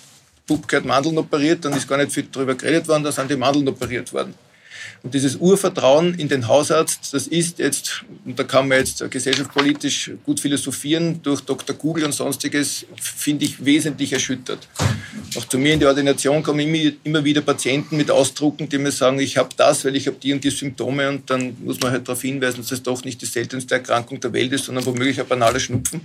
Bub 0.46 0.68
gehört 0.68 0.84
Mandeln 0.84 1.16
operiert, 1.16 1.64
dann 1.64 1.72
ist 1.72 1.88
gar 1.88 1.96
nicht 1.96 2.12
viel 2.12 2.24
darüber 2.30 2.54
geredet 2.54 2.88
worden, 2.88 3.04
da 3.04 3.12
sind 3.12 3.30
die 3.30 3.36
Mandeln 3.36 3.68
operiert 3.68 4.12
worden. 4.12 4.34
Und 5.02 5.14
dieses 5.14 5.36
Urvertrauen 5.36 6.14
in 6.14 6.28
den 6.28 6.46
Hausarzt, 6.48 7.12
das 7.12 7.26
ist 7.26 7.58
jetzt, 7.58 8.04
und 8.24 8.38
da 8.38 8.44
kann 8.44 8.68
man 8.68 8.78
jetzt 8.78 9.08
gesellschaftspolitisch 9.10 10.12
gut 10.24 10.40
philosophieren, 10.40 11.22
durch 11.22 11.40
Dr. 11.40 11.74
Google 11.76 12.04
und 12.04 12.12
sonstiges, 12.12 12.86
finde 13.00 13.44
ich 13.44 13.64
wesentlich 13.64 14.12
erschüttert. 14.12 14.68
Auch 15.36 15.44
zu 15.46 15.58
mir 15.58 15.74
in 15.74 15.80
die 15.80 15.86
Ordination 15.86 16.42
kommen 16.42 16.74
immer, 17.04 17.24
wieder 17.24 17.40
Patienten 17.40 17.96
mit 17.96 18.10
Ausdrucken, 18.10 18.68
die 18.68 18.78
mir 18.78 18.92
sagen, 18.92 19.18
ich 19.20 19.36
habe 19.36 19.50
das, 19.56 19.84
weil 19.84 19.96
ich 19.96 20.06
habe 20.06 20.16
die 20.22 20.32
und 20.32 20.44
die 20.44 20.50
Symptome 20.50 21.08
und 21.08 21.28
dann 21.30 21.56
muss 21.64 21.80
man 21.80 21.92
halt 21.92 22.06
darauf 22.08 22.22
hinweisen, 22.22 22.58
dass 22.58 22.68
das 22.68 22.82
doch 22.82 23.04
nicht 23.04 23.20
die 23.22 23.26
seltenste 23.26 23.74
Erkrankung 23.74 24.20
der 24.20 24.32
Welt 24.32 24.52
ist, 24.52 24.64
sondern 24.64 24.84
womöglich 24.86 25.20
ein 25.20 25.26
banaler 25.26 25.60
Schnupfen. 25.60 26.00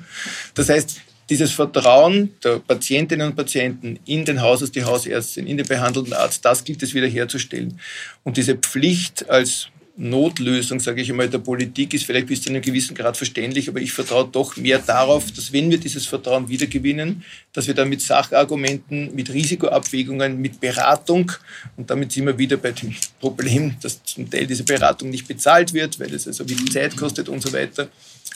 Das 0.53 0.70
heißt, 0.70 1.01
dieses 1.29 1.51
Vertrauen 1.51 2.36
der 2.44 2.60
Patientinnen 2.60 3.27
und 3.27 3.36
Patienten 3.36 4.00
in 4.05 4.25
den 4.25 4.41
Hausarzt, 4.41 4.75
die 4.75 4.84
Hausärztin, 4.84 5.48
in 5.48 5.58
den 5.58 5.67
behandelnden 5.67 6.13
Arzt, 6.13 6.46
das 6.46 6.63
gilt 6.63 6.84
es 6.84 6.94
wiederherzustellen. 6.94 7.79
Und 8.24 8.38
diese 8.38 8.55
Pflicht 8.55 9.29
als 9.29 9.70
Notlösung, 9.98 10.82
sage 10.82 11.01
ich 11.01 11.10
einmal, 11.10 11.29
der 11.29 11.38
Politik 11.38 11.94
ist 11.94 12.05
vielleicht 12.05 12.27
bis 12.27 12.41
zu 12.41 12.50
einem 12.50 12.62
gewissen 12.62 12.96
Grad 12.96 13.15
verständlich, 13.15 13.70
aber 13.70 13.79
ich 13.79 13.94
vertraue 13.94 14.27
doch 14.29 14.58
mehr 14.58 14.79
darauf, 14.79 15.32
dass 15.32 15.53
wenn 15.53 15.70
wir 15.70 15.77
dieses 15.77 16.05
Vertrauen 16.05 16.50
wiedergewinnen, 16.50 17.24
dass 17.53 17.67
wir 17.67 17.74
dann 17.74 17.88
mit 17.88 18.01
Sachargumenten, 18.01 19.15
mit 19.15 19.34
Risikoabwägungen, 19.34 20.41
mit 20.41 20.60
Beratung, 20.60 21.32
und 21.77 21.89
damit 21.89 22.12
sind 22.12 22.25
wir 22.25 22.38
wieder 22.38 22.58
bei 22.58 22.72
dem 22.72 22.94
Problem, 23.22 23.75
dass 23.82 24.03
zum 24.03 24.29
Teil 24.29 24.46
diese 24.46 24.63
Beratung 24.63 25.10
nicht 25.10 25.27
bezahlt 25.27 25.74
wird, 25.74 25.98
weil 25.98 26.13
es 26.13 26.27
also 26.27 26.46
viel 26.46 26.70
Zeit 26.70 26.98
kostet 26.98 27.29
und 27.29 27.41
so 27.41 27.53
weiter, 27.53 27.88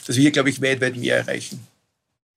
dass 0.06 0.16
wir 0.16 0.22
hier, 0.22 0.30
glaube 0.30 0.48
ich, 0.48 0.62
weit, 0.62 0.80
weit 0.80 0.96
mehr 0.96 1.18
erreichen. 1.18 1.60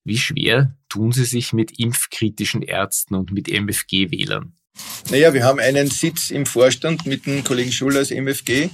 Wie 0.05 0.17
schwer 0.17 0.75
tun 0.89 1.13
Sie 1.13 1.24
sich 1.24 1.53
mit 1.53 1.79
impfkritischen 1.79 2.62
Ärzten 2.62 3.15
und 3.15 3.31
mit 3.31 3.48
MFG-Wählern? 3.48 4.53
Naja, 5.10 5.33
wir 5.33 5.45
haben 5.45 5.60
einen 5.60 5.89
Sitz 5.89 6.29
im 6.29 6.45
Vorstand 6.45 7.05
mit 7.05 7.25
dem 7.25 7.43
Kollegen 7.43 7.72
Schuller 7.72 8.00
als 8.00 8.12
MFG. 8.12 8.69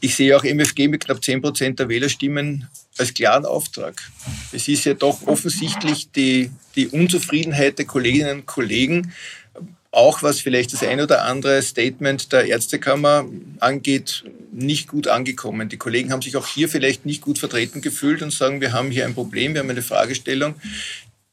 Ich 0.00 0.16
sehe 0.16 0.36
auch 0.36 0.44
MFG 0.44 0.88
mit 0.88 1.04
knapp 1.04 1.22
10 1.22 1.40
Prozent 1.40 1.78
der 1.78 1.88
Wählerstimmen 1.88 2.68
als 2.98 3.14
klaren 3.14 3.44
Auftrag. 3.44 4.02
Es 4.52 4.66
ist 4.66 4.84
ja 4.84 4.94
doch 4.94 5.26
offensichtlich 5.26 6.10
die, 6.10 6.50
die 6.74 6.88
Unzufriedenheit 6.88 7.78
der 7.78 7.86
Kolleginnen 7.86 8.40
und 8.40 8.46
Kollegen, 8.46 9.12
auch 9.96 10.22
was 10.22 10.40
vielleicht 10.40 10.74
das 10.74 10.82
ein 10.82 11.00
oder 11.00 11.24
andere 11.24 11.62
Statement 11.62 12.30
der 12.30 12.44
Ärztekammer 12.46 13.24
angeht, 13.60 14.24
nicht 14.52 14.88
gut 14.88 15.08
angekommen. 15.08 15.70
Die 15.70 15.78
Kollegen 15.78 16.12
haben 16.12 16.20
sich 16.20 16.36
auch 16.36 16.46
hier 16.46 16.68
vielleicht 16.68 17.06
nicht 17.06 17.22
gut 17.22 17.38
vertreten 17.38 17.80
gefühlt 17.80 18.20
und 18.20 18.30
sagen, 18.30 18.60
wir 18.60 18.72
haben 18.74 18.90
hier 18.90 19.06
ein 19.06 19.14
Problem, 19.14 19.54
wir 19.54 19.60
haben 19.60 19.70
eine 19.70 19.82
Fragestellung, 19.82 20.54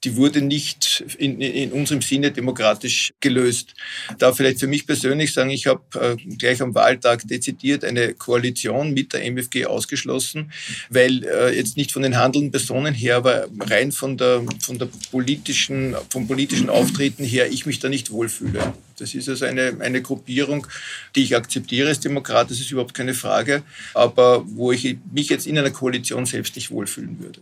die 0.04 0.16
wurde 0.18 0.42
nicht 0.42 1.04
in, 1.18 1.40
in 1.40 1.72
unserem 1.72 2.02
Sinne 2.02 2.32
demokratisch 2.32 3.14
gelöst. 3.20 3.74
Da 4.18 4.34
vielleicht 4.34 4.60
für 4.60 4.68
mich 4.68 4.86
persönlich 4.86 5.34
sagen, 5.34 5.50
ich 5.50 5.68
habe 5.68 5.82
äh, 6.00 6.36
gleich 6.36 6.62
am 6.62 6.76
Wahltag 6.76 7.28
dezidiert 7.28 7.84
eine 7.84 8.14
Koalition 8.14 8.94
mit 8.94 9.14
der 9.14 9.24
MFG 9.26 9.66
ausgeschlossen, 9.66 10.52
weil 10.90 11.24
äh, 11.24 11.56
jetzt 11.56 11.78
nicht 11.78 11.92
von 11.92 12.02
den 12.02 12.18
handelnden 12.18 12.52
Personen 12.52 12.94
her, 12.94 13.18
aber 13.18 13.48
rein 13.60 13.92
von 13.92 14.18
der, 14.18 14.44
von 14.60 14.78
der 14.78 14.90
politischen, 15.12 15.96
vom 16.10 16.28
politischen 16.28 16.70
Auftreten 16.70 17.24
her, 17.24 17.52
ich 17.52 17.66
mich 17.66 17.80
da 17.80 17.90
nicht 17.90 18.12
wohlfühle. 18.12 18.74
Das 18.98 19.16
ist 19.16 19.30
also 19.30 19.46
eine, 19.46 19.78
eine 19.80 20.02
Gruppierung, 20.02 20.68
die 21.16 21.24
ich 21.24 21.36
akzeptiere 21.36 21.90
als 21.90 22.00
Demokrat, 22.00 22.52
das 22.52 22.60
ist 22.60 22.72
überhaupt 22.72 22.94
keine 22.94 23.14
Frage, 23.14 23.64
aber 23.94 24.44
wo 24.46 24.72
ich 24.72 24.98
mich 25.12 25.30
jetzt 25.30 25.48
in 25.48 25.58
einer 25.58 25.72
Koalition 25.72 26.26
selbst 26.26 26.56
nicht 26.56 26.72
wohlfühlen 26.72 27.20
würde. 27.20 27.42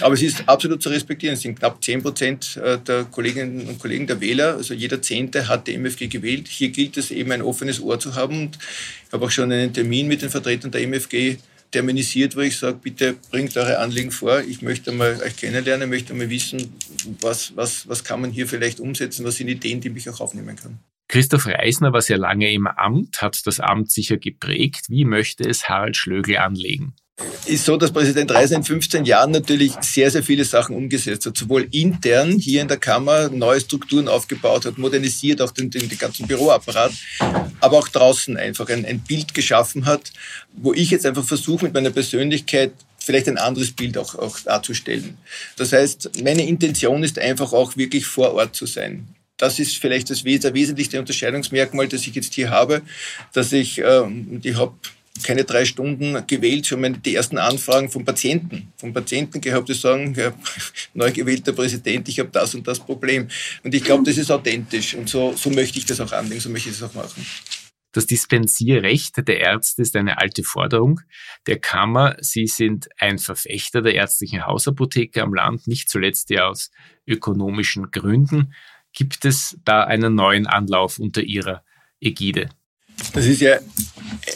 Aber 0.00 0.14
es 0.14 0.22
ist 0.22 0.48
absolut 0.48 0.82
zu 0.82 0.88
respektieren. 0.88 1.34
Es 1.34 1.42
sind 1.42 1.58
knapp 1.58 1.82
10 1.82 2.02
Prozent 2.02 2.56
äh, 2.56 2.78
der 2.78 3.04
Kolleginnen 3.04 3.68
und 3.68 3.78
Kollegen 3.78 4.06
der 4.06 4.20
Wähler, 4.20 4.54
also 4.54 4.74
jeder 4.74 5.00
Zehnte 5.02 5.48
hat 5.48 5.66
die 5.66 5.74
MFG 5.74 6.08
gewählt. 6.08 6.48
Hier 6.48 6.70
gilt 6.70 6.96
es 6.96 7.10
eben 7.10 7.30
ein 7.32 7.42
offenes 7.42 7.80
Ohr 7.80 7.98
zu 7.98 8.14
haben. 8.14 8.42
Und 8.42 8.58
ich 9.06 9.12
habe 9.12 9.24
auch 9.24 9.30
schon 9.30 9.52
einen 9.52 9.72
Termin 9.72 10.08
mit 10.08 10.22
den 10.22 10.30
Vertretern 10.30 10.70
der 10.70 10.82
MFG 10.82 11.36
terminisiert, 11.70 12.34
wo 12.34 12.40
ich 12.40 12.56
sage, 12.56 12.78
bitte 12.82 13.16
bringt 13.30 13.56
eure 13.56 13.78
Anliegen 13.78 14.10
vor. 14.10 14.40
Ich 14.40 14.62
möchte 14.62 14.90
mal 14.90 15.20
euch 15.22 15.36
kennenlernen, 15.36 15.90
möchte 15.90 16.14
mal 16.14 16.30
wissen, 16.30 16.72
was, 17.20 17.54
was, 17.56 17.86
was 17.88 18.04
kann 18.04 18.20
man 18.20 18.30
hier 18.30 18.48
vielleicht 18.48 18.80
umsetzen, 18.80 19.24
was 19.24 19.36
sind 19.36 19.48
Ideen, 19.48 19.80
die 19.80 19.90
mich 19.90 20.08
auch 20.08 20.20
aufnehmen 20.20 20.56
kann. 20.56 20.78
Christoph 21.08 21.46
Reisner 21.46 21.92
war 21.92 22.02
sehr 22.02 22.18
lange 22.18 22.52
im 22.52 22.66
Amt, 22.66 23.22
hat 23.22 23.46
das 23.46 23.60
Amt 23.60 23.90
sicher 23.90 24.18
geprägt. 24.18 24.86
Wie 24.88 25.04
möchte 25.04 25.48
es 25.48 25.68
Harald 25.68 25.96
Schlögl 25.96 26.36
anlegen? 26.36 26.94
Ist 27.46 27.64
so, 27.64 27.76
dass 27.76 27.92
Präsident 27.92 28.30
Reisner 28.30 28.58
in 28.58 28.64
15 28.64 29.04
Jahren 29.04 29.30
natürlich 29.30 29.72
sehr, 29.80 30.10
sehr 30.10 30.22
viele 30.22 30.44
Sachen 30.44 30.76
umgesetzt 30.76 31.26
hat. 31.26 31.36
Sowohl 31.36 31.66
intern 31.70 32.32
hier 32.32 32.62
in 32.62 32.68
der 32.68 32.76
Kammer 32.76 33.28
neue 33.28 33.60
Strukturen 33.60 34.08
aufgebaut 34.08 34.66
hat, 34.66 34.78
modernisiert 34.78 35.40
auch 35.40 35.50
den, 35.50 35.70
den, 35.70 35.88
den 35.88 35.98
ganzen 35.98 36.26
Büroapparat, 36.26 36.92
aber 37.60 37.78
auch 37.78 37.88
draußen 37.88 38.36
einfach 38.36 38.68
ein, 38.68 38.84
ein 38.84 39.00
Bild 39.00 39.34
geschaffen 39.34 39.86
hat, 39.86 40.12
wo 40.52 40.72
ich 40.72 40.90
jetzt 40.90 41.06
einfach 41.06 41.24
versuche, 41.24 41.64
mit 41.64 41.74
meiner 41.74 41.90
Persönlichkeit 41.90 42.72
vielleicht 42.98 43.28
ein 43.28 43.38
anderes 43.38 43.72
Bild 43.72 43.96
auch, 43.96 44.14
auch 44.14 44.38
darzustellen. 44.40 45.16
Das 45.56 45.72
heißt, 45.72 46.22
meine 46.22 46.46
Intention 46.46 47.02
ist 47.02 47.18
einfach 47.18 47.52
auch 47.52 47.76
wirklich 47.76 48.06
vor 48.06 48.34
Ort 48.34 48.54
zu 48.54 48.66
sein 48.66 49.08
das 49.38 49.60
ist 49.60 49.76
vielleicht 49.76 50.10
das, 50.10 50.24
wesentlichste 50.24 50.98
Unterscheidungsmerkmal, 50.98 51.88
das 51.88 52.06
ich 52.06 52.14
jetzt 52.14 52.34
hier 52.34 52.50
habe, 52.50 52.82
dass 53.32 53.52
ich, 53.52 53.78
äh, 53.78 54.02
ich 54.42 54.56
habe 54.56 54.74
keine 55.22 55.44
drei 55.44 55.64
Stunden 55.64 56.26
gewählt, 56.26 56.66
schon 56.66 57.02
die 57.02 57.14
ersten 57.14 57.38
Anfragen 57.38 57.90
vom 57.90 58.04
Patienten, 58.04 58.72
vom 58.76 58.92
Patienten 58.92 59.40
gehabt, 59.40 59.68
die 59.68 59.74
sagen, 59.74 60.14
ja, 60.16 60.32
neu 60.94 61.12
gewählter 61.12 61.52
Präsident, 61.52 62.08
ich 62.08 62.18
habe 62.18 62.30
das 62.30 62.54
und 62.54 62.66
das 62.66 62.78
Problem. 62.78 63.28
Und 63.62 63.74
ich 63.74 63.84
glaube, 63.84 64.04
das 64.04 64.18
ist 64.18 64.30
authentisch 64.30 64.94
und 64.94 65.08
so, 65.08 65.34
so 65.36 65.50
möchte 65.50 65.78
ich 65.78 65.86
das 65.86 66.00
auch 66.00 66.12
anlegen, 66.12 66.40
so 66.40 66.50
möchte 66.50 66.70
ich 66.70 66.78
das 66.78 66.90
auch 66.90 66.94
machen. 66.94 67.24
Das 67.92 68.06
Dispensierrecht 68.06 69.26
der 69.26 69.40
Ärzte 69.40 69.82
ist 69.82 69.96
eine 69.96 70.18
alte 70.18 70.44
Forderung 70.44 71.00
der 71.46 71.58
Kammer. 71.58 72.16
Sie 72.20 72.46
sind 72.46 72.88
ein 72.98 73.18
Verfechter 73.18 73.80
der 73.80 73.94
ärztlichen 73.94 74.46
Hausapotheke 74.46 75.22
am 75.22 75.32
Land, 75.32 75.66
nicht 75.66 75.88
zuletzt 75.88 76.28
ja 76.30 76.48
aus 76.48 76.70
ökonomischen 77.06 77.90
Gründen. 77.90 78.52
Gibt 78.92 79.24
es 79.24 79.58
da 79.64 79.84
einen 79.84 80.14
neuen 80.14 80.46
Anlauf 80.46 80.98
unter 80.98 81.22
Ihrer 81.22 81.64
Ägide? 82.00 82.50
Das 83.12 83.26
ist 83.26 83.40
ja 83.40 83.58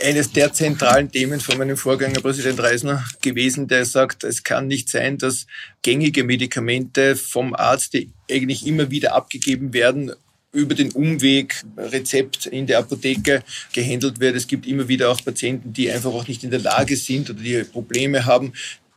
eines 0.05 0.33
der 0.33 0.53
zentralen 0.53 1.11
Themen 1.11 1.41
von 1.41 1.59
meinem 1.59 1.77
Vorgänger 1.77 2.21
Präsident 2.21 2.61
Reisner 2.61 3.05
gewesen, 3.21 3.69
der 3.69 3.85
sagt, 3.85 4.25
es 4.25 4.43
kann 4.43 4.67
nicht 4.67 4.89
sein, 4.89 5.19
dass 5.19 5.47
gängige 5.83 6.25
Medikamente 6.25 7.17
vom 7.17 7.55
Arzt, 7.55 7.95
die 7.95 8.11
eigentlich 8.31 8.67
immer 8.67 8.91
wieder 8.91 9.15
abgegeben 9.15 9.73
werden, 9.73 10.13
über 10.53 10.75
den 10.75 10.93
Umweg 10.93 11.63
Rezept 11.77 12.47
in 12.47 12.67
der 12.67 12.79
Apotheke 12.79 13.43
gehandelt 13.73 14.21
wird. 14.21 14.37
Es 14.37 14.47
gibt 14.47 14.67
immer 14.67 14.87
wieder 14.87 15.11
auch 15.11 15.25
Patienten, 15.25 15.73
die 15.73 15.91
einfach 15.91 16.13
auch 16.13 16.29
nicht 16.29 16.45
in 16.45 16.51
der 16.51 16.61
Lage 16.61 16.97
sind 16.97 17.31
oder 17.31 17.41
die 17.41 17.65
Probleme 17.65 18.27
haben, 18.27 18.53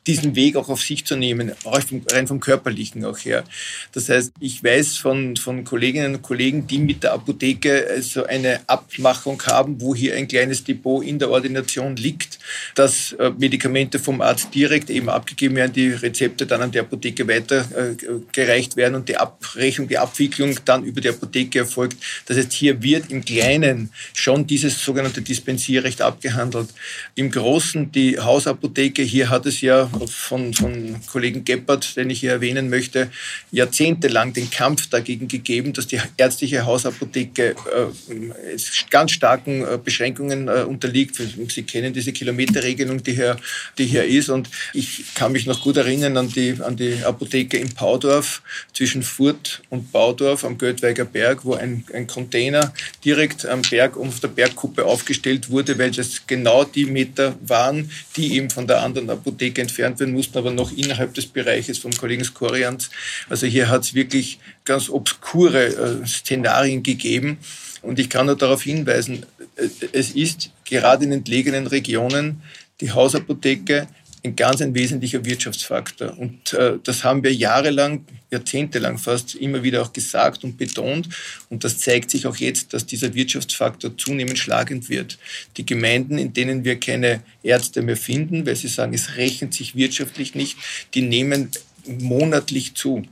diesen 0.07 0.35
Weg 0.35 0.55
auch 0.55 0.69
auf 0.69 0.81
sich 0.81 1.05
zu 1.05 1.15
nehmen, 1.15 1.51
rein 1.65 2.27
vom 2.27 2.39
Körperlichen 2.39 3.05
auch 3.05 3.17
her. 3.17 3.43
Das 3.91 4.09
heißt, 4.09 4.33
ich 4.39 4.63
weiß 4.63 4.97
von, 4.97 5.35
von 5.35 5.63
Kolleginnen 5.63 6.15
und 6.15 6.21
Kollegen, 6.21 6.67
die 6.67 6.77
mit 6.77 7.03
der 7.03 7.13
Apotheke 7.13 8.01
so 8.01 8.25
eine 8.25 8.61
Abmachung 8.67 9.41
haben, 9.43 9.81
wo 9.81 9.95
hier 9.95 10.15
ein 10.15 10.27
kleines 10.27 10.63
Depot 10.63 11.03
in 11.03 11.19
der 11.19 11.29
Ordination 11.29 11.95
liegt, 11.95 12.39
dass 12.75 13.13
äh, 13.13 13.31
Medikamente 13.37 13.99
vom 13.99 14.21
Arzt 14.21 14.53
direkt 14.53 14.89
eben 14.89 15.09
abgegeben 15.09 15.55
werden, 15.55 15.73
die 15.73 15.89
Rezepte 15.89 16.45
dann 16.45 16.61
an 16.61 16.71
die 16.71 16.79
Apotheke 16.79 17.27
weitergereicht 17.27 18.75
werden 18.75 18.95
und 18.95 19.09
die 19.09 19.17
Abrechnung, 19.17 19.87
die 19.87 19.97
Abwicklung 19.97 20.57
dann 20.65 20.83
über 20.83 21.01
die 21.01 21.09
Apotheke 21.09 21.59
erfolgt. 21.59 21.97
Das 22.27 22.37
heißt, 22.37 22.53
hier 22.53 22.81
wird 22.83 23.11
im 23.11 23.25
Kleinen 23.25 23.89
schon 24.13 24.45
dieses 24.45 24.83
sogenannte 24.83 25.21
Dispensierrecht 25.21 26.01
abgehandelt. 26.01 26.69
Im 27.15 27.31
Großen 27.31 27.91
die 27.91 28.19
Hausapotheke, 28.19 29.01
hier 29.01 29.29
hat 29.29 29.45
es 29.45 29.61
ja 29.61 29.89
von, 30.07 30.53
von 30.53 30.95
Kollegen 31.11 31.45
Geppert, 31.45 31.95
den 31.95 32.09
ich 32.09 32.19
hier 32.19 32.31
erwähnen 32.31 32.69
möchte, 32.69 33.09
jahrzehntelang 33.51 34.33
den 34.33 34.49
Kampf 34.49 34.87
dagegen 34.89 35.27
gegeben, 35.27 35.73
dass 35.73 35.87
die 35.87 35.99
ärztliche 36.17 36.65
Hausapotheke 36.65 37.51
äh, 37.51 38.57
ganz 38.89 39.11
starken 39.11 39.61
äh, 39.61 39.79
Beschränkungen 39.83 40.47
äh, 40.47 40.63
unterliegt. 40.63 41.15
Sie 41.15 41.63
kennen 41.63 41.93
diese 41.93 42.11
Kilometerregelung, 42.11 43.03
die 43.03 43.13
hier, 43.13 43.37
die 43.77 43.85
hier 43.85 44.05
ist. 44.05 44.29
Und 44.29 44.49
ich 44.73 45.03
kann 45.15 45.31
mich 45.31 45.45
noch 45.45 45.61
gut 45.61 45.77
erinnern 45.77 46.17
an 46.17 46.29
die, 46.29 46.55
an 46.61 46.75
die 46.75 47.03
Apotheke 47.03 47.57
in 47.57 47.73
Paudorf 47.73 48.41
zwischen 48.73 49.03
Furt 49.03 49.61
und 49.69 49.91
Baudorf 49.91 50.43
am 50.43 50.57
Göttweiger 50.57 51.05
Berg, 51.05 51.45
wo 51.45 51.53
ein, 51.53 51.83
ein 51.93 52.07
Container 52.07 52.73
direkt 53.03 53.45
am 53.45 53.61
Berg 53.61 53.95
um 53.95 54.11
der 54.21 54.27
Bergkuppe 54.29 54.85
aufgestellt 54.85 55.49
wurde, 55.49 55.77
weil 55.77 55.91
das 55.91 56.27
genau 56.27 56.63
die 56.63 56.85
Meter 56.85 57.35
waren, 57.41 57.89
die 58.15 58.33
eben 58.35 58.49
von 58.49 58.67
der 58.67 58.81
anderen 58.81 59.09
Apotheke 59.09 59.61
entfernt 59.61 59.84
entfernt 59.85 59.99
werden 59.99 60.13
mussten, 60.13 60.37
aber 60.37 60.51
noch 60.51 60.71
innerhalb 60.71 61.13
des 61.13 61.27
Bereiches 61.27 61.77
vom 61.77 61.91
Kollegen 61.91 62.23
Skorians. 62.23 62.89
Also 63.29 63.47
hier 63.47 63.69
hat 63.69 63.83
es 63.83 63.93
wirklich 63.93 64.39
ganz 64.65 64.89
obskure 64.89 66.01
äh, 66.03 66.07
Szenarien 66.07 66.83
gegeben. 66.83 67.37
Und 67.81 67.99
ich 67.99 68.09
kann 68.09 68.25
nur 68.25 68.35
darauf 68.35 68.63
hinweisen, 68.63 69.25
äh, 69.55 69.67
es 69.91 70.11
ist 70.11 70.51
gerade 70.65 71.05
in 71.05 71.11
entlegenen 71.11 71.67
Regionen 71.67 72.41
die 72.81 72.91
Hausapotheke 72.91 73.87
ein 74.25 74.35
ganz 74.35 74.61
ein 74.61 74.75
wesentlicher 74.75 75.23
Wirtschaftsfaktor. 75.23 76.17
Und 76.17 76.53
äh, 76.53 76.77
das 76.83 77.03
haben 77.03 77.23
wir 77.23 77.33
jahrelang, 77.33 78.05
jahrzehntelang 78.31 78.97
fast 78.97 79.35
immer 79.35 79.63
wieder 79.63 79.81
auch 79.81 79.93
gesagt 79.93 80.43
und 80.43 80.57
betont. 80.57 81.09
Und 81.49 81.63
das 81.63 81.79
zeigt 81.79 82.11
sich 82.11 82.27
auch 82.27 82.35
jetzt, 82.35 82.73
dass 82.73 82.85
dieser 82.85 83.13
Wirtschaftsfaktor 83.13 83.97
zunehmend 83.97 84.37
schlagend 84.37 84.89
wird. 84.89 85.17
Die 85.57 85.65
Gemeinden, 85.65 86.17
in 86.17 86.33
denen 86.33 86.65
wir 86.65 86.79
keine 86.79 87.21
Ärzte 87.43 87.81
mehr 87.81 87.97
finden, 87.97 88.45
weil 88.45 88.55
sie 88.55 88.67
sagen, 88.67 88.93
es 88.93 89.15
rechnet 89.15 89.53
sich 89.53 89.75
wirtschaftlich 89.75 90.35
nicht, 90.35 90.57
die 90.93 91.01
nehmen 91.01 91.49
monatlich 91.87 92.75
zu. 92.75 93.03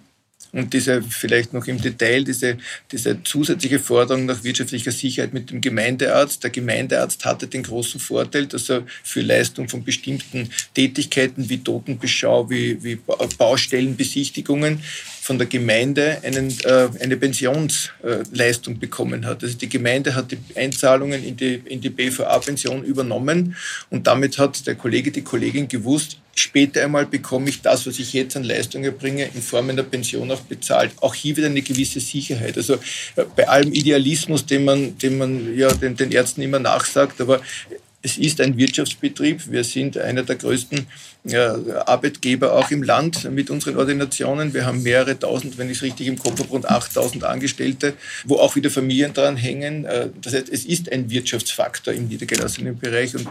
Und 0.54 0.72
diese, 0.72 1.02
vielleicht 1.02 1.52
noch 1.52 1.66
im 1.66 1.82
Detail, 1.82 2.24
diese, 2.24 2.58
diese 2.92 3.22
zusätzliche 3.24 3.80
Forderung 3.80 4.28
nach 4.28 4.44
wirtschaftlicher 4.44 4.92
Sicherheit 4.92 5.34
mit 5.34 5.50
dem 5.50 5.62
Gemeindearzt. 5.62 6.44
Der 6.44 6.52
Gemeindearzt 6.52 7.26
hatte 7.26 7.48
den 7.48 7.64
großen 7.64 8.00
Vorteil, 8.00 8.46
dass 8.46 8.70
er 8.70 8.84
für 9.04 9.22
Leistung 9.22 9.68
von 9.68 9.84
bestimmten 9.84 10.50
Tätigkeiten 10.76 11.50
wie 11.50 11.58
Totenbeschau, 11.58 12.52
wie, 12.52 12.84
wie 12.84 13.00
Baustellenbesichtigungen 13.38 14.84
von 15.24 15.38
der 15.38 15.48
Gemeinde 15.48 16.18
einen, 16.24 16.50
äh, 16.66 16.90
eine 17.00 17.16
Pensionsleistung 17.16 18.78
bekommen 18.78 19.26
hat. 19.26 19.42
Also 19.42 19.58
die 19.58 19.70
Gemeinde 19.70 20.16
hat 20.16 20.32
die 20.32 20.38
Einzahlungen 20.56 21.24
in 21.24 21.38
die, 21.38 21.62
in 21.64 21.80
die 21.80 21.90
BVA-Pension 21.90 22.84
übernommen 22.84 23.56
und 23.90 24.06
damit 24.06 24.38
hat 24.38 24.68
der 24.68 24.76
Kollege, 24.76 25.12
die 25.12 25.22
Kollegin 25.22 25.70
gewusst, 25.70 26.18
später 26.36 26.84
einmal 26.84 27.06
bekomme 27.06 27.48
ich 27.48 27.62
das, 27.62 27.88
was 27.88 28.00
ich 28.00 28.12
jetzt 28.12 28.36
an 28.36 28.44
Leistungen 28.44 28.84
erbringe, 28.84 29.30
in 29.34 29.42
Form 29.42 29.70
einer 29.70 29.84
Pension 29.84 30.30
auch 30.30 30.42
bezahlt. 30.42 30.92
Auch 31.00 31.16
hier 31.16 31.38
wieder 31.38 31.48
eine 31.48 31.62
gewisse 31.62 32.02
Sicherheit. 32.02 32.58
Also 32.58 32.74
äh, 33.16 33.24
bei 33.38 33.48
allem 33.48 33.72
Idealismus, 33.72 34.46
den 34.46 34.66
man, 34.66 34.98
den 34.98 35.18
man 35.18 35.58
ja 35.58 35.72
den, 35.72 35.96
den 35.96 36.12
Ärzten 36.12 36.42
immer 36.42 36.60
nachsagt, 36.60 37.22
aber 37.22 37.40
es 38.04 38.18
ist 38.18 38.42
ein 38.42 38.58
Wirtschaftsbetrieb. 38.58 39.50
Wir 39.50 39.64
sind 39.64 39.98
einer 39.98 40.24
der 40.24 40.36
größten 40.36 40.86
Arbeitgeber 41.86 42.54
auch 42.54 42.70
im 42.70 42.84
Land 42.84 43.32
mit 43.32 43.50
unseren 43.50 43.78
Ordinationen. 43.78 44.54
Wir 44.54 44.66
haben 44.66 44.84
mehrere 44.84 45.18
tausend, 45.18 45.58
wenn 45.58 45.70
ich 45.70 45.78
es 45.78 45.84
richtig 45.84 46.08
im 46.08 46.20
Kopf 46.20 46.40
habe, 46.40 46.50
rund 46.50 46.70
8000 46.70 47.24
Angestellte, 47.24 47.94
wo 48.26 48.36
auch 48.36 48.58
wieder 48.58 48.70
Familien 48.70 49.14
dran 49.14 49.38
hängen. 49.38 49.86
Äh, 49.86 50.10
das 50.22 50.34
heißt, 50.34 50.50
es 50.50 50.66
ist 50.66 50.92
ein 50.92 51.10
Wirtschaftsfaktor 51.10 51.94
im 51.94 52.10
niedergelassenen 52.10 52.78
Bereich 52.78 53.16
und 53.16 53.30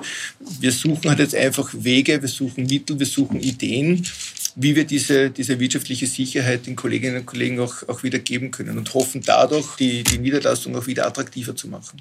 wir 0.60 0.72
suchen 0.72 1.10
halt 1.10 1.18
jetzt 1.18 1.34
einfach 1.34 1.70
Wege, 1.74 2.22
wir 2.22 2.30
suchen 2.30 2.64
Mittel, 2.64 2.98
wir 2.98 3.06
suchen 3.06 3.40
Ideen, 3.40 4.06
wie 4.56 4.74
wir 4.74 4.84
diese, 4.84 5.28
diese 5.28 5.60
wirtschaftliche 5.60 6.06
Sicherheit 6.06 6.66
den 6.66 6.76
Kolleginnen 6.76 7.18
und 7.18 7.26
Kollegen 7.26 7.60
auch, 7.60 7.86
auch 7.88 8.02
wieder 8.02 8.20
geben 8.20 8.50
können 8.50 8.78
und 8.78 8.94
hoffen 8.94 9.20
dadurch, 9.22 9.76
die, 9.76 10.02
die 10.02 10.18
Niederlassung 10.18 10.74
auch 10.76 10.86
wieder 10.86 11.06
attraktiver 11.06 11.54
zu 11.54 11.68
machen. 11.68 12.00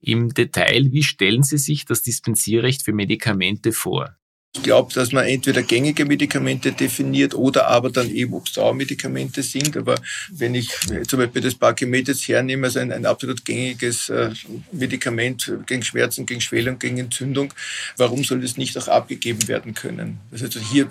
Im 0.00 0.32
Detail, 0.32 0.92
wie 0.92 1.02
stellen 1.02 1.42
Sie 1.42 1.58
sich 1.58 1.84
das 1.84 2.02
Dispensierrecht 2.02 2.84
für 2.84 2.92
Medikamente 2.92 3.72
vor? 3.72 4.18
Ich 4.56 4.62
glaube, 4.62 4.92
dass 4.94 5.12
man 5.12 5.26
entweder 5.26 5.62
gängige 5.62 6.06
Medikamente 6.06 6.72
definiert 6.72 7.34
oder 7.34 7.68
aber 7.68 7.90
dann 7.90 8.10
eben, 8.10 8.32
ob 8.32 8.46
es 8.46 8.54
Dauermedikamente 8.54 9.42
sind. 9.42 9.76
Aber 9.76 9.96
wenn 10.30 10.54
ich 10.54 10.70
zum 11.06 11.18
Beispiel 11.18 11.42
das 11.42 11.54
Parkimet 11.54 12.08
jetzt 12.08 12.26
hernehme, 12.26 12.66
also 12.66 12.78
ein, 12.78 12.90
ein 12.90 13.04
absolut 13.04 13.44
gängiges 13.44 14.08
äh, 14.08 14.30
Medikament 14.72 15.52
gegen 15.66 15.82
Schmerzen, 15.82 16.24
gegen 16.24 16.40
Schwellung, 16.40 16.78
gegen 16.78 16.98
Entzündung, 16.98 17.52
warum 17.98 18.24
soll 18.24 18.40
das 18.40 18.56
nicht 18.56 18.76
auch 18.78 18.88
abgegeben 18.88 19.46
werden 19.48 19.74
können? 19.74 20.18
Also 20.32 20.48
hier 20.60 20.90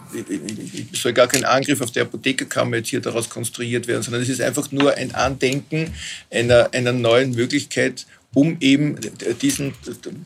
soll 0.94 1.14
gar 1.14 1.28
kein 1.28 1.44
Angriff 1.44 1.82
auf 1.82 1.92
die 1.92 2.00
Apothekerkammer 2.00 2.78
jetzt 2.78 2.90
hier 2.90 3.02
daraus 3.02 3.28
konstruiert 3.28 3.88
werden, 3.88 4.04
sondern 4.04 4.22
es 4.22 4.30
ist 4.30 4.40
einfach 4.40 4.72
nur 4.72 4.94
ein 4.94 5.16
Andenken 5.16 5.94
einer, 6.30 6.70
einer 6.74 6.94
neuen 6.94 7.32
Möglichkeit, 7.32 8.06
um 8.38 8.56
eben 8.60 8.98
diesen 9.42 9.74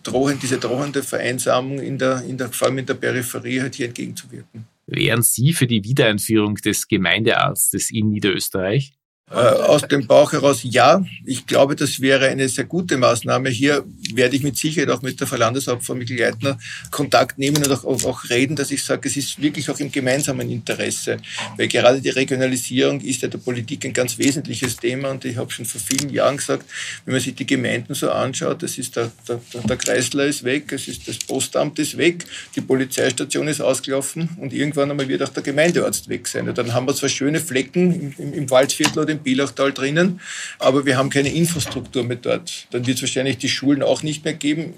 drohen, 0.03 0.37
diese 0.37 0.57
drohende 0.57 1.01
Vereinsamung 1.01 1.79
in 1.79 1.97
der, 1.97 2.21
in 2.27 2.37
der, 2.37 2.49
vor 2.49 2.67
allem 2.67 2.79
in 2.79 2.85
der 2.85 2.95
Peripherie 2.95 3.61
halt 3.61 3.75
hier 3.75 3.85
entgegenzuwirken. 3.87 4.65
Wären 4.85 5.21
Sie 5.21 5.53
für 5.53 5.65
die 5.65 5.81
Wiedereinführung 5.85 6.55
des 6.55 6.89
Gemeindearztes 6.89 7.89
in 7.89 8.09
Niederösterreich? 8.09 8.91
Äh, 9.31 9.35
aus 9.35 9.83
dem 9.83 10.07
Bauch 10.07 10.33
heraus 10.33 10.59
ja. 10.63 11.05
Ich 11.25 11.47
glaube, 11.47 11.77
das 11.77 12.01
wäre 12.01 12.27
eine 12.27 12.49
sehr 12.49 12.65
gute 12.65 12.97
Maßnahme. 12.97 13.49
Hier 13.49 13.85
werde 14.13 14.35
ich 14.35 14.43
mit 14.43 14.57
Sicherheit 14.57 14.89
auch 14.89 15.01
mit 15.01 15.21
der 15.21 15.27
Frau 15.27 15.37
Landeshauptfrau 15.37 15.95
Mikl-Leitner 15.95 16.57
Kontakt 16.89 17.37
nehmen 17.37 17.63
und 17.63 17.71
auch, 17.71 17.85
auch, 17.85 18.29
reden, 18.29 18.57
dass 18.57 18.71
ich 18.71 18.83
sage, 18.83 19.07
es 19.07 19.15
ist 19.15 19.41
wirklich 19.41 19.69
auch 19.69 19.79
im 19.79 19.89
gemeinsamen 19.89 20.49
Interesse. 20.51 21.17
Weil 21.55 21.69
gerade 21.69 22.01
die 22.01 22.09
Regionalisierung 22.09 22.99
ist 22.99 23.21
ja 23.21 23.29
der 23.29 23.37
Politik 23.37 23.85
ein 23.85 23.93
ganz 23.93 24.17
wesentliches 24.17 24.75
Thema 24.75 25.11
und 25.11 25.23
ich 25.23 25.37
habe 25.37 25.49
schon 25.49 25.63
vor 25.63 25.79
vielen 25.79 26.09
Jahren 26.09 26.35
gesagt, 26.35 26.65
wenn 27.05 27.13
man 27.13 27.21
sich 27.21 27.33
die 27.33 27.45
Gemeinden 27.45 27.93
so 27.93 28.11
anschaut, 28.11 28.61
das 28.63 28.77
ist 28.77 28.97
der, 28.97 29.11
der, 29.29 29.39
der 29.53 29.77
Kreisler 29.77 30.25
ist 30.25 30.43
weg, 30.43 30.73
es 30.73 30.89
ist 30.89 31.07
das 31.07 31.17
Postamt 31.19 31.79
ist 31.79 31.97
weg, 31.97 32.25
die 32.57 32.61
Polizeistation 32.61 33.47
ist 33.47 33.61
ausgelaufen 33.61 34.29
und 34.41 34.51
irgendwann 34.51 34.91
einmal 34.91 35.07
wird 35.07 35.23
auch 35.23 35.29
der 35.29 35.43
Gemeindearzt 35.43 36.09
weg 36.09 36.27
sein. 36.27 36.49
Und 36.49 36.57
dann 36.57 36.73
haben 36.73 36.85
wir 36.85 36.95
zwar 36.95 37.07
schöne 37.07 37.39
Flecken 37.39 38.13
im, 38.17 38.33
im 38.33 38.49
Waldviertel 38.49 38.99
oder 38.99 39.11
im 39.11 39.20
Bilachtal 39.23 39.71
drinnen, 39.71 40.19
aber 40.59 40.85
wir 40.85 40.97
haben 40.97 41.09
keine 41.09 41.33
Infrastruktur 41.33 42.03
mehr 42.03 42.17
dort. 42.17 42.67
Dann 42.71 42.85
wird 42.85 42.97
es 42.97 43.03
wahrscheinlich 43.03 43.37
die 43.37 43.49
Schulen 43.49 43.83
auch 43.83 44.03
nicht 44.03 44.23
mehr 44.25 44.33
geben. 44.33 44.73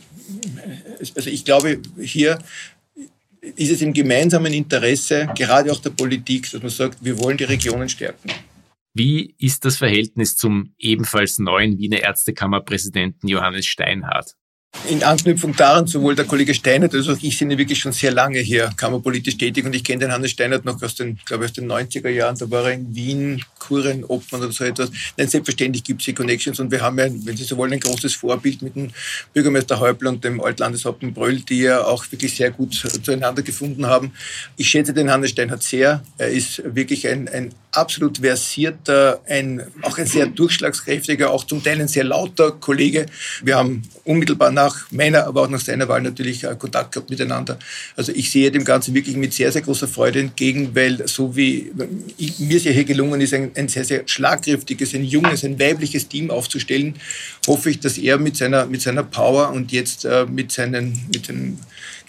Also 1.15 1.29
ich 1.29 1.45
glaube, 1.45 1.79
hier 1.99 2.39
ist 3.55 3.71
es 3.71 3.81
im 3.81 3.93
gemeinsamen 3.93 4.53
Interesse, 4.53 5.29
gerade 5.35 5.71
auch 5.71 5.79
der 5.79 5.89
Politik, 5.89 6.49
dass 6.51 6.61
man 6.61 6.71
sagt, 6.71 7.03
wir 7.03 7.19
wollen 7.19 7.37
die 7.37 7.43
Regionen 7.43 7.89
stärken. 7.89 8.29
Wie 8.93 9.33
ist 9.39 9.65
das 9.65 9.77
Verhältnis 9.77 10.37
zum 10.37 10.73
ebenfalls 10.77 11.39
neuen 11.39 11.79
Wiener 11.79 12.01
Ärztekammerpräsidenten 12.01 13.27
Johannes 13.27 13.65
Steinhardt? 13.65 14.35
In 14.89 15.03
Anknüpfung 15.03 15.55
daran, 15.55 15.87
sowohl 15.87 16.15
der 16.15 16.25
Kollege 16.25 16.53
Steinert 16.53 16.93
als 16.95 17.07
auch 17.07 17.17
ich 17.21 17.37
sind 17.37 17.51
ja 17.51 17.57
wirklich 17.57 17.79
schon 17.79 17.91
sehr 17.91 18.11
lange 18.11 18.39
hier 18.39 18.71
kammerpolitisch 18.75 19.37
tätig 19.37 19.65
und 19.65 19.75
ich 19.75 19.83
kenne 19.83 19.99
den 19.99 20.11
Hannes 20.11 20.31
Steinert 20.31 20.65
noch 20.65 20.81
aus 20.81 20.95
den, 20.95 21.19
glaube 21.25 21.45
ich, 21.45 21.51
aus 21.51 21.55
den 21.55 21.71
90er 21.71 22.09
Jahren. 22.09 22.37
Da 22.37 22.49
war 22.49 22.65
er 22.65 22.73
in 22.73 22.95
Wien, 22.95 23.43
Kuren, 23.63 24.03
Obmann 24.03 24.41
oder 24.41 24.51
so 24.51 24.63
etwas. 24.63 24.91
Nein, 25.17 25.27
selbstverständlich 25.27 25.83
gibt 25.83 26.01
es 26.01 26.05
hier 26.05 26.15
Connections 26.15 26.59
und 26.59 26.71
wir 26.71 26.81
haben 26.81 26.99
ja, 26.99 27.05
wenn 27.05 27.37
Sie 27.37 27.43
so 27.43 27.55
wollen, 27.57 27.73
ein 27.73 27.79
großes 27.79 28.13
Vorbild 28.15 28.61
mit 28.61 28.75
dem 28.75 28.89
Bürgermeister 29.33 29.79
Häupl 29.79 30.07
und 30.07 30.23
dem 30.23 30.41
Altlandeshauptmann 30.41 31.13
Bröll, 31.13 31.39
die 31.39 31.61
ja 31.61 31.83
auch 31.85 32.05
wirklich 32.11 32.35
sehr 32.35 32.51
gut 32.51 32.73
zueinander 33.03 33.41
gefunden 33.41 33.85
haben. 33.85 34.11
Ich 34.57 34.69
schätze 34.69 34.93
den 34.93 35.09
Hannes 35.09 35.31
Steinert 35.31 35.63
sehr. 35.63 36.03
Er 36.17 36.29
ist 36.29 36.61
wirklich 36.75 37.07
ein, 37.07 37.27
ein 37.29 37.53
absolut 37.71 38.19
versierter, 38.19 39.21
ein, 39.27 39.63
auch 39.81 39.97
ein 39.97 40.05
sehr 40.05 40.27
durchschlagskräftiger, 40.27 41.31
auch 41.31 41.43
zum 41.45 41.63
Teil 41.63 41.81
ein 41.81 41.87
sehr 41.87 42.03
lauter 42.03 42.51
Kollege. 42.51 43.05
Wir 43.43 43.57
haben 43.57 43.83
unmittelbar 44.03 44.51
nach 44.51 44.91
meiner, 44.91 45.25
aber 45.25 45.43
auch 45.43 45.49
nach 45.49 45.59
seiner 45.59 45.87
Wahl 45.87 46.01
natürlich 46.01 46.43
äh, 46.43 46.55
Kontakt 46.55 46.91
gehabt 46.91 47.09
miteinander. 47.09 47.57
Also 47.95 48.11
ich 48.11 48.29
sehe 48.29 48.51
dem 48.51 48.63
Ganzen 48.63 48.93
wirklich 48.93 49.15
mit 49.15 49.33
sehr, 49.33 49.51
sehr 49.51 49.61
großer 49.61 49.87
Freude 49.87 50.19
entgegen, 50.19 50.75
weil 50.75 51.07
so 51.07 51.35
wie 51.35 51.71
mir 52.37 52.57
es 52.57 52.63
ja 52.63 52.71
hier 52.71 52.83
gelungen 52.83 53.21
ist, 53.21 53.33
ein, 53.33 53.51
ein 53.57 53.67
sehr, 53.67 53.85
sehr 53.85 54.03
schlagkräftiges, 54.07 54.93
ein 54.93 55.03
junges, 55.03 55.43
ein 55.43 55.59
weibliches 55.59 56.07
Team 56.07 56.31
aufzustellen, 56.31 56.95
hoffe 57.47 57.69
ich, 57.69 57.79
dass 57.79 57.97
er 57.97 58.17
mit 58.17 58.37
seiner, 58.37 58.65
mit 58.65 58.81
seiner 58.81 59.03
Power 59.03 59.51
und 59.51 59.71
jetzt 59.71 60.05
äh, 60.05 60.25
mit 60.25 60.51
seinen, 60.51 61.05
mit 61.13 61.27
den 61.27 61.59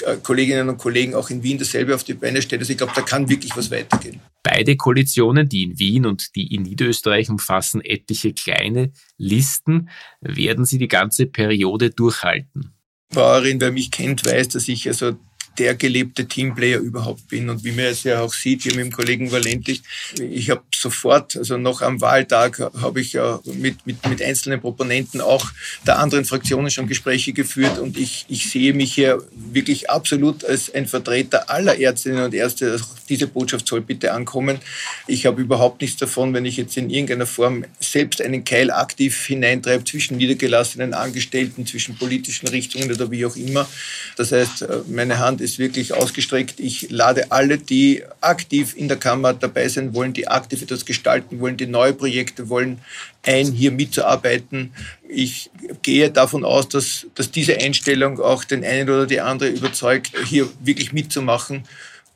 äh, 0.02 0.16
Kolleginnen 0.22 0.68
und 0.68 0.78
Kollegen 0.78 1.14
auch 1.14 1.30
in 1.30 1.42
Wien 1.42 1.58
dasselbe 1.58 1.94
auf 1.94 2.04
die 2.04 2.14
Beine 2.14 2.42
stellt. 2.42 2.62
Also 2.62 2.72
ich 2.72 2.78
glaube, 2.78 2.92
da 2.94 3.02
kann 3.02 3.28
wirklich 3.28 3.56
was 3.56 3.70
weitergehen. 3.70 4.20
Beide 4.42 4.76
Koalitionen, 4.76 5.48
die 5.48 5.62
in 5.62 5.78
Wien 5.78 6.06
und 6.06 6.34
die 6.36 6.54
in 6.54 6.62
Niederösterreich 6.62 7.30
umfassen 7.30 7.80
etliche 7.82 8.32
kleine 8.32 8.92
Listen. 9.16 9.88
Werden 10.20 10.64
sie 10.64 10.78
die 10.78 10.88
ganze 10.88 11.26
Periode 11.26 11.90
durchhalten? 11.90 12.74
Bauerin, 13.14 13.60
wer 13.60 13.72
mich 13.72 13.90
kennt, 13.90 14.24
weiß, 14.24 14.48
dass 14.48 14.68
ich 14.68 14.88
also 14.88 15.16
der 15.58 15.74
gelebte 15.74 16.26
Teamplayer 16.26 16.78
überhaupt 16.78 17.28
bin. 17.28 17.48
Und 17.48 17.64
wie 17.64 17.72
man 17.72 17.86
es 17.86 18.02
ja 18.02 18.20
auch 18.20 18.32
sieht, 18.32 18.62
hier 18.62 18.74
mit 18.74 18.86
dem 18.86 18.92
Kollegen 18.92 19.30
Valenti, 19.30 19.80
ich 20.18 20.50
habe 20.50 20.62
sofort, 20.74 21.36
also 21.36 21.56
noch 21.56 21.82
am 21.82 22.00
Wahltag, 22.00 22.58
habe 22.58 23.00
ich 23.00 23.12
ja 23.12 23.40
mit, 23.44 23.86
mit, 23.86 24.06
mit 24.08 24.22
einzelnen 24.22 24.60
Proponenten 24.60 25.20
auch 25.20 25.46
der 25.86 25.98
anderen 25.98 26.24
Fraktionen 26.24 26.70
schon 26.70 26.88
Gespräche 26.88 27.32
geführt 27.32 27.78
und 27.78 27.96
ich, 27.98 28.26
ich 28.28 28.50
sehe 28.50 28.74
mich 28.74 28.94
hier 28.94 29.22
wirklich 29.52 29.90
absolut 29.90 30.44
als 30.44 30.72
ein 30.74 30.86
Vertreter 30.86 31.50
aller 31.50 31.78
Ärztinnen 31.78 32.24
und 32.24 32.34
Ärzte. 32.34 32.72
Also 32.72 32.84
diese 33.08 33.26
Botschaft 33.26 33.66
soll 33.68 33.80
bitte 33.80 34.12
ankommen. 34.12 34.58
Ich 35.06 35.26
habe 35.26 35.40
überhaupt 35.40 35.80
nichts 35.80 35.98
davon, 35.98 36.32
wenn 36.34 36.44
ich 36.44 36.56
jetzt 36.56 36.76
in 36.76 36.90
irgendeiner 36.90 37.26
Form 37.26 37.64
selbst 37.80 38.20
einen 38.20 38.44
Keil 38.44 38.70
aktiv 38.70 39.24
hineintreibe 39.26 39.84
zwischen 39.84 40.16
niedergelassenen 40.16 40.94
Angestellten, 40.94 41.66
zwischen 41.66 41.96
politischen 41.96 42.48
Richtungen 42.48 42.90
oder 42.90 43.10
wie 43.10 43.26
auch 43.26 43.36
immer. 43.36 43.68
Das 44.16 44.32
heißt, 44.32 44.66
meine 44.88 45.18
Hand 45.18 45.40
ist 45.44 45.58
wirklich 45.58 45.92
ausgestreckt. 45.92 46.58
Ich 46.58 46.90
lade 46.90 47.30
alle, 47.30 47.58
die 47.58 48.02
aktiv 48.20 48.74
in 48.76 48.88
der 48.88 48.96
Kammer 48.96 49.34
dabei 49.34 49.68
sein 49.68 49.94
wollen, 49.94 50.12
die 50.12 50.26
aktiv 50.26 50.62
etwas 50.62 50.84
gestalten 50.84 51.38
wollen, 51.38 51.56
die 51.56 51.66
neue 51.66 51.92
Projekte 51.92 52.48
wollen, 52.48 52.80
ein, 53.22 53.52
hier 53.52 53.70
mitzuarbeiten. 53.70 54.72
Ich 55.08 55.50
gehe 55.82 56.10
davon 56.10 56.44
aus, 56.44 56.68
dass, 56.68 57.06
dass 57.14 57.30
diese 57.30 57.58
Einstellung 57.58 58.20
auch 58.20 58.42
den 58.44 58.64
einen 58.64 58.88
oder 58.88 59.06
die 59.06 59.20
andere 59.20 59.50
überzeugt, 59.50 60.12
hier 60.26 60.48
wirklich 60.60 60.92
mitzumachen. 60.92 61.64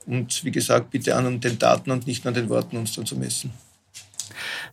Und 0.07 0.43
wie 0.45 0.51
gesagt, 0.51 0.91
bitte 0.91 1.15
an 1.15 1.41
den 1.41 1.59
Daten 1.59 1.91
und 1.91 2.07
nicht 2.07 2.25
nur 2.25 2.31
an 2.31 2.41
den 2.41 2.49
Worten 2.49 2.79
uns 2.79 2.95
dann 2.95 3.07
zu 3.07 3.15
messen. 3.15 3.53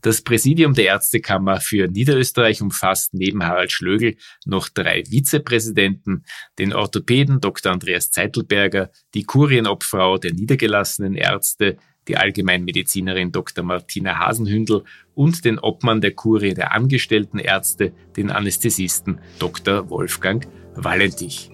Das 0.02 0.22
Präsidium 0.22 0.74
der 0.74 0.86
Ärztekammer 0.86 1.60
für 1.60 1.88
Niederösterreich 1.88 2.62
umfasst 2.62 3.14
neben 3.14 3.46
Harald 3.46 3.72
Schlögl 3.72 4.16
noch 4.46 4.70
drei 4.70 5.04
Vizepräsidenten, 5.06 6.24
den 6.60 6.74
Orthopäden 6.74 7.42
Dr. 7.42 7.72
Andreas 7.72 8.12
Zeitelberger, 8.12 8.92
die 9.14 9.24
Kurienobfrau 9.24 10.18
der 10.18 10.34
niedergelassenen 10.34 11.16
Ärzte, 11.16 11.78
die 12.08 12.18
Allgemeinmedizinerin 12.18 13.32
Dr. 13.32 13.64
Martina 13.64 14.20
Hasenhündel 14.20 14.84
und 15.14 15.44
den 15.46 15.60
Obmann 15.60 16.02
der 16.02 16.12
Kurie 16.12 16.54
der 16.54 16.74
angestellten 16.74 17.40
Ärzte, 17.40 17.94
den 18.16 18.32
Anästhesisten 18.32 19.20
Dr. 19.40 19.90
Wolfgang 19.90 20.48
Valentich. 20.76 21.50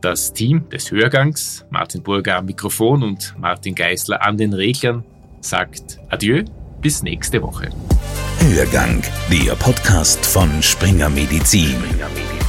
Das 0.00 0.32
Team 0.32 0.68
des 0.70 0.90
Hörgangs, 0.90 1.66
Martin 1.70 2.02
Burger 2.02 2.38
am 2.38 2.46
Mikrofon 2.46 3.02
und 3.02 3.34
Martin 3.38 3.74
Geisler 3.74 4.24
an 4.24 4.38
den 4.38 4.54
Reglern, 4.54 5.04
sagt 5.40 5.98
Adieu, 6.08 6.44
bis 6.80 7.02
nächste 7.02 7.42
Woche. 7.42 7.70
Hörgang, 8.40 9.02
der 9.30 9.54
Podcast 9.56 10.24
von 10.24 10.62
Springer 10.62 11.10
Medizin. 11.10 11.70
Springer 11.70 12.08
Medizin. 12.08 12.39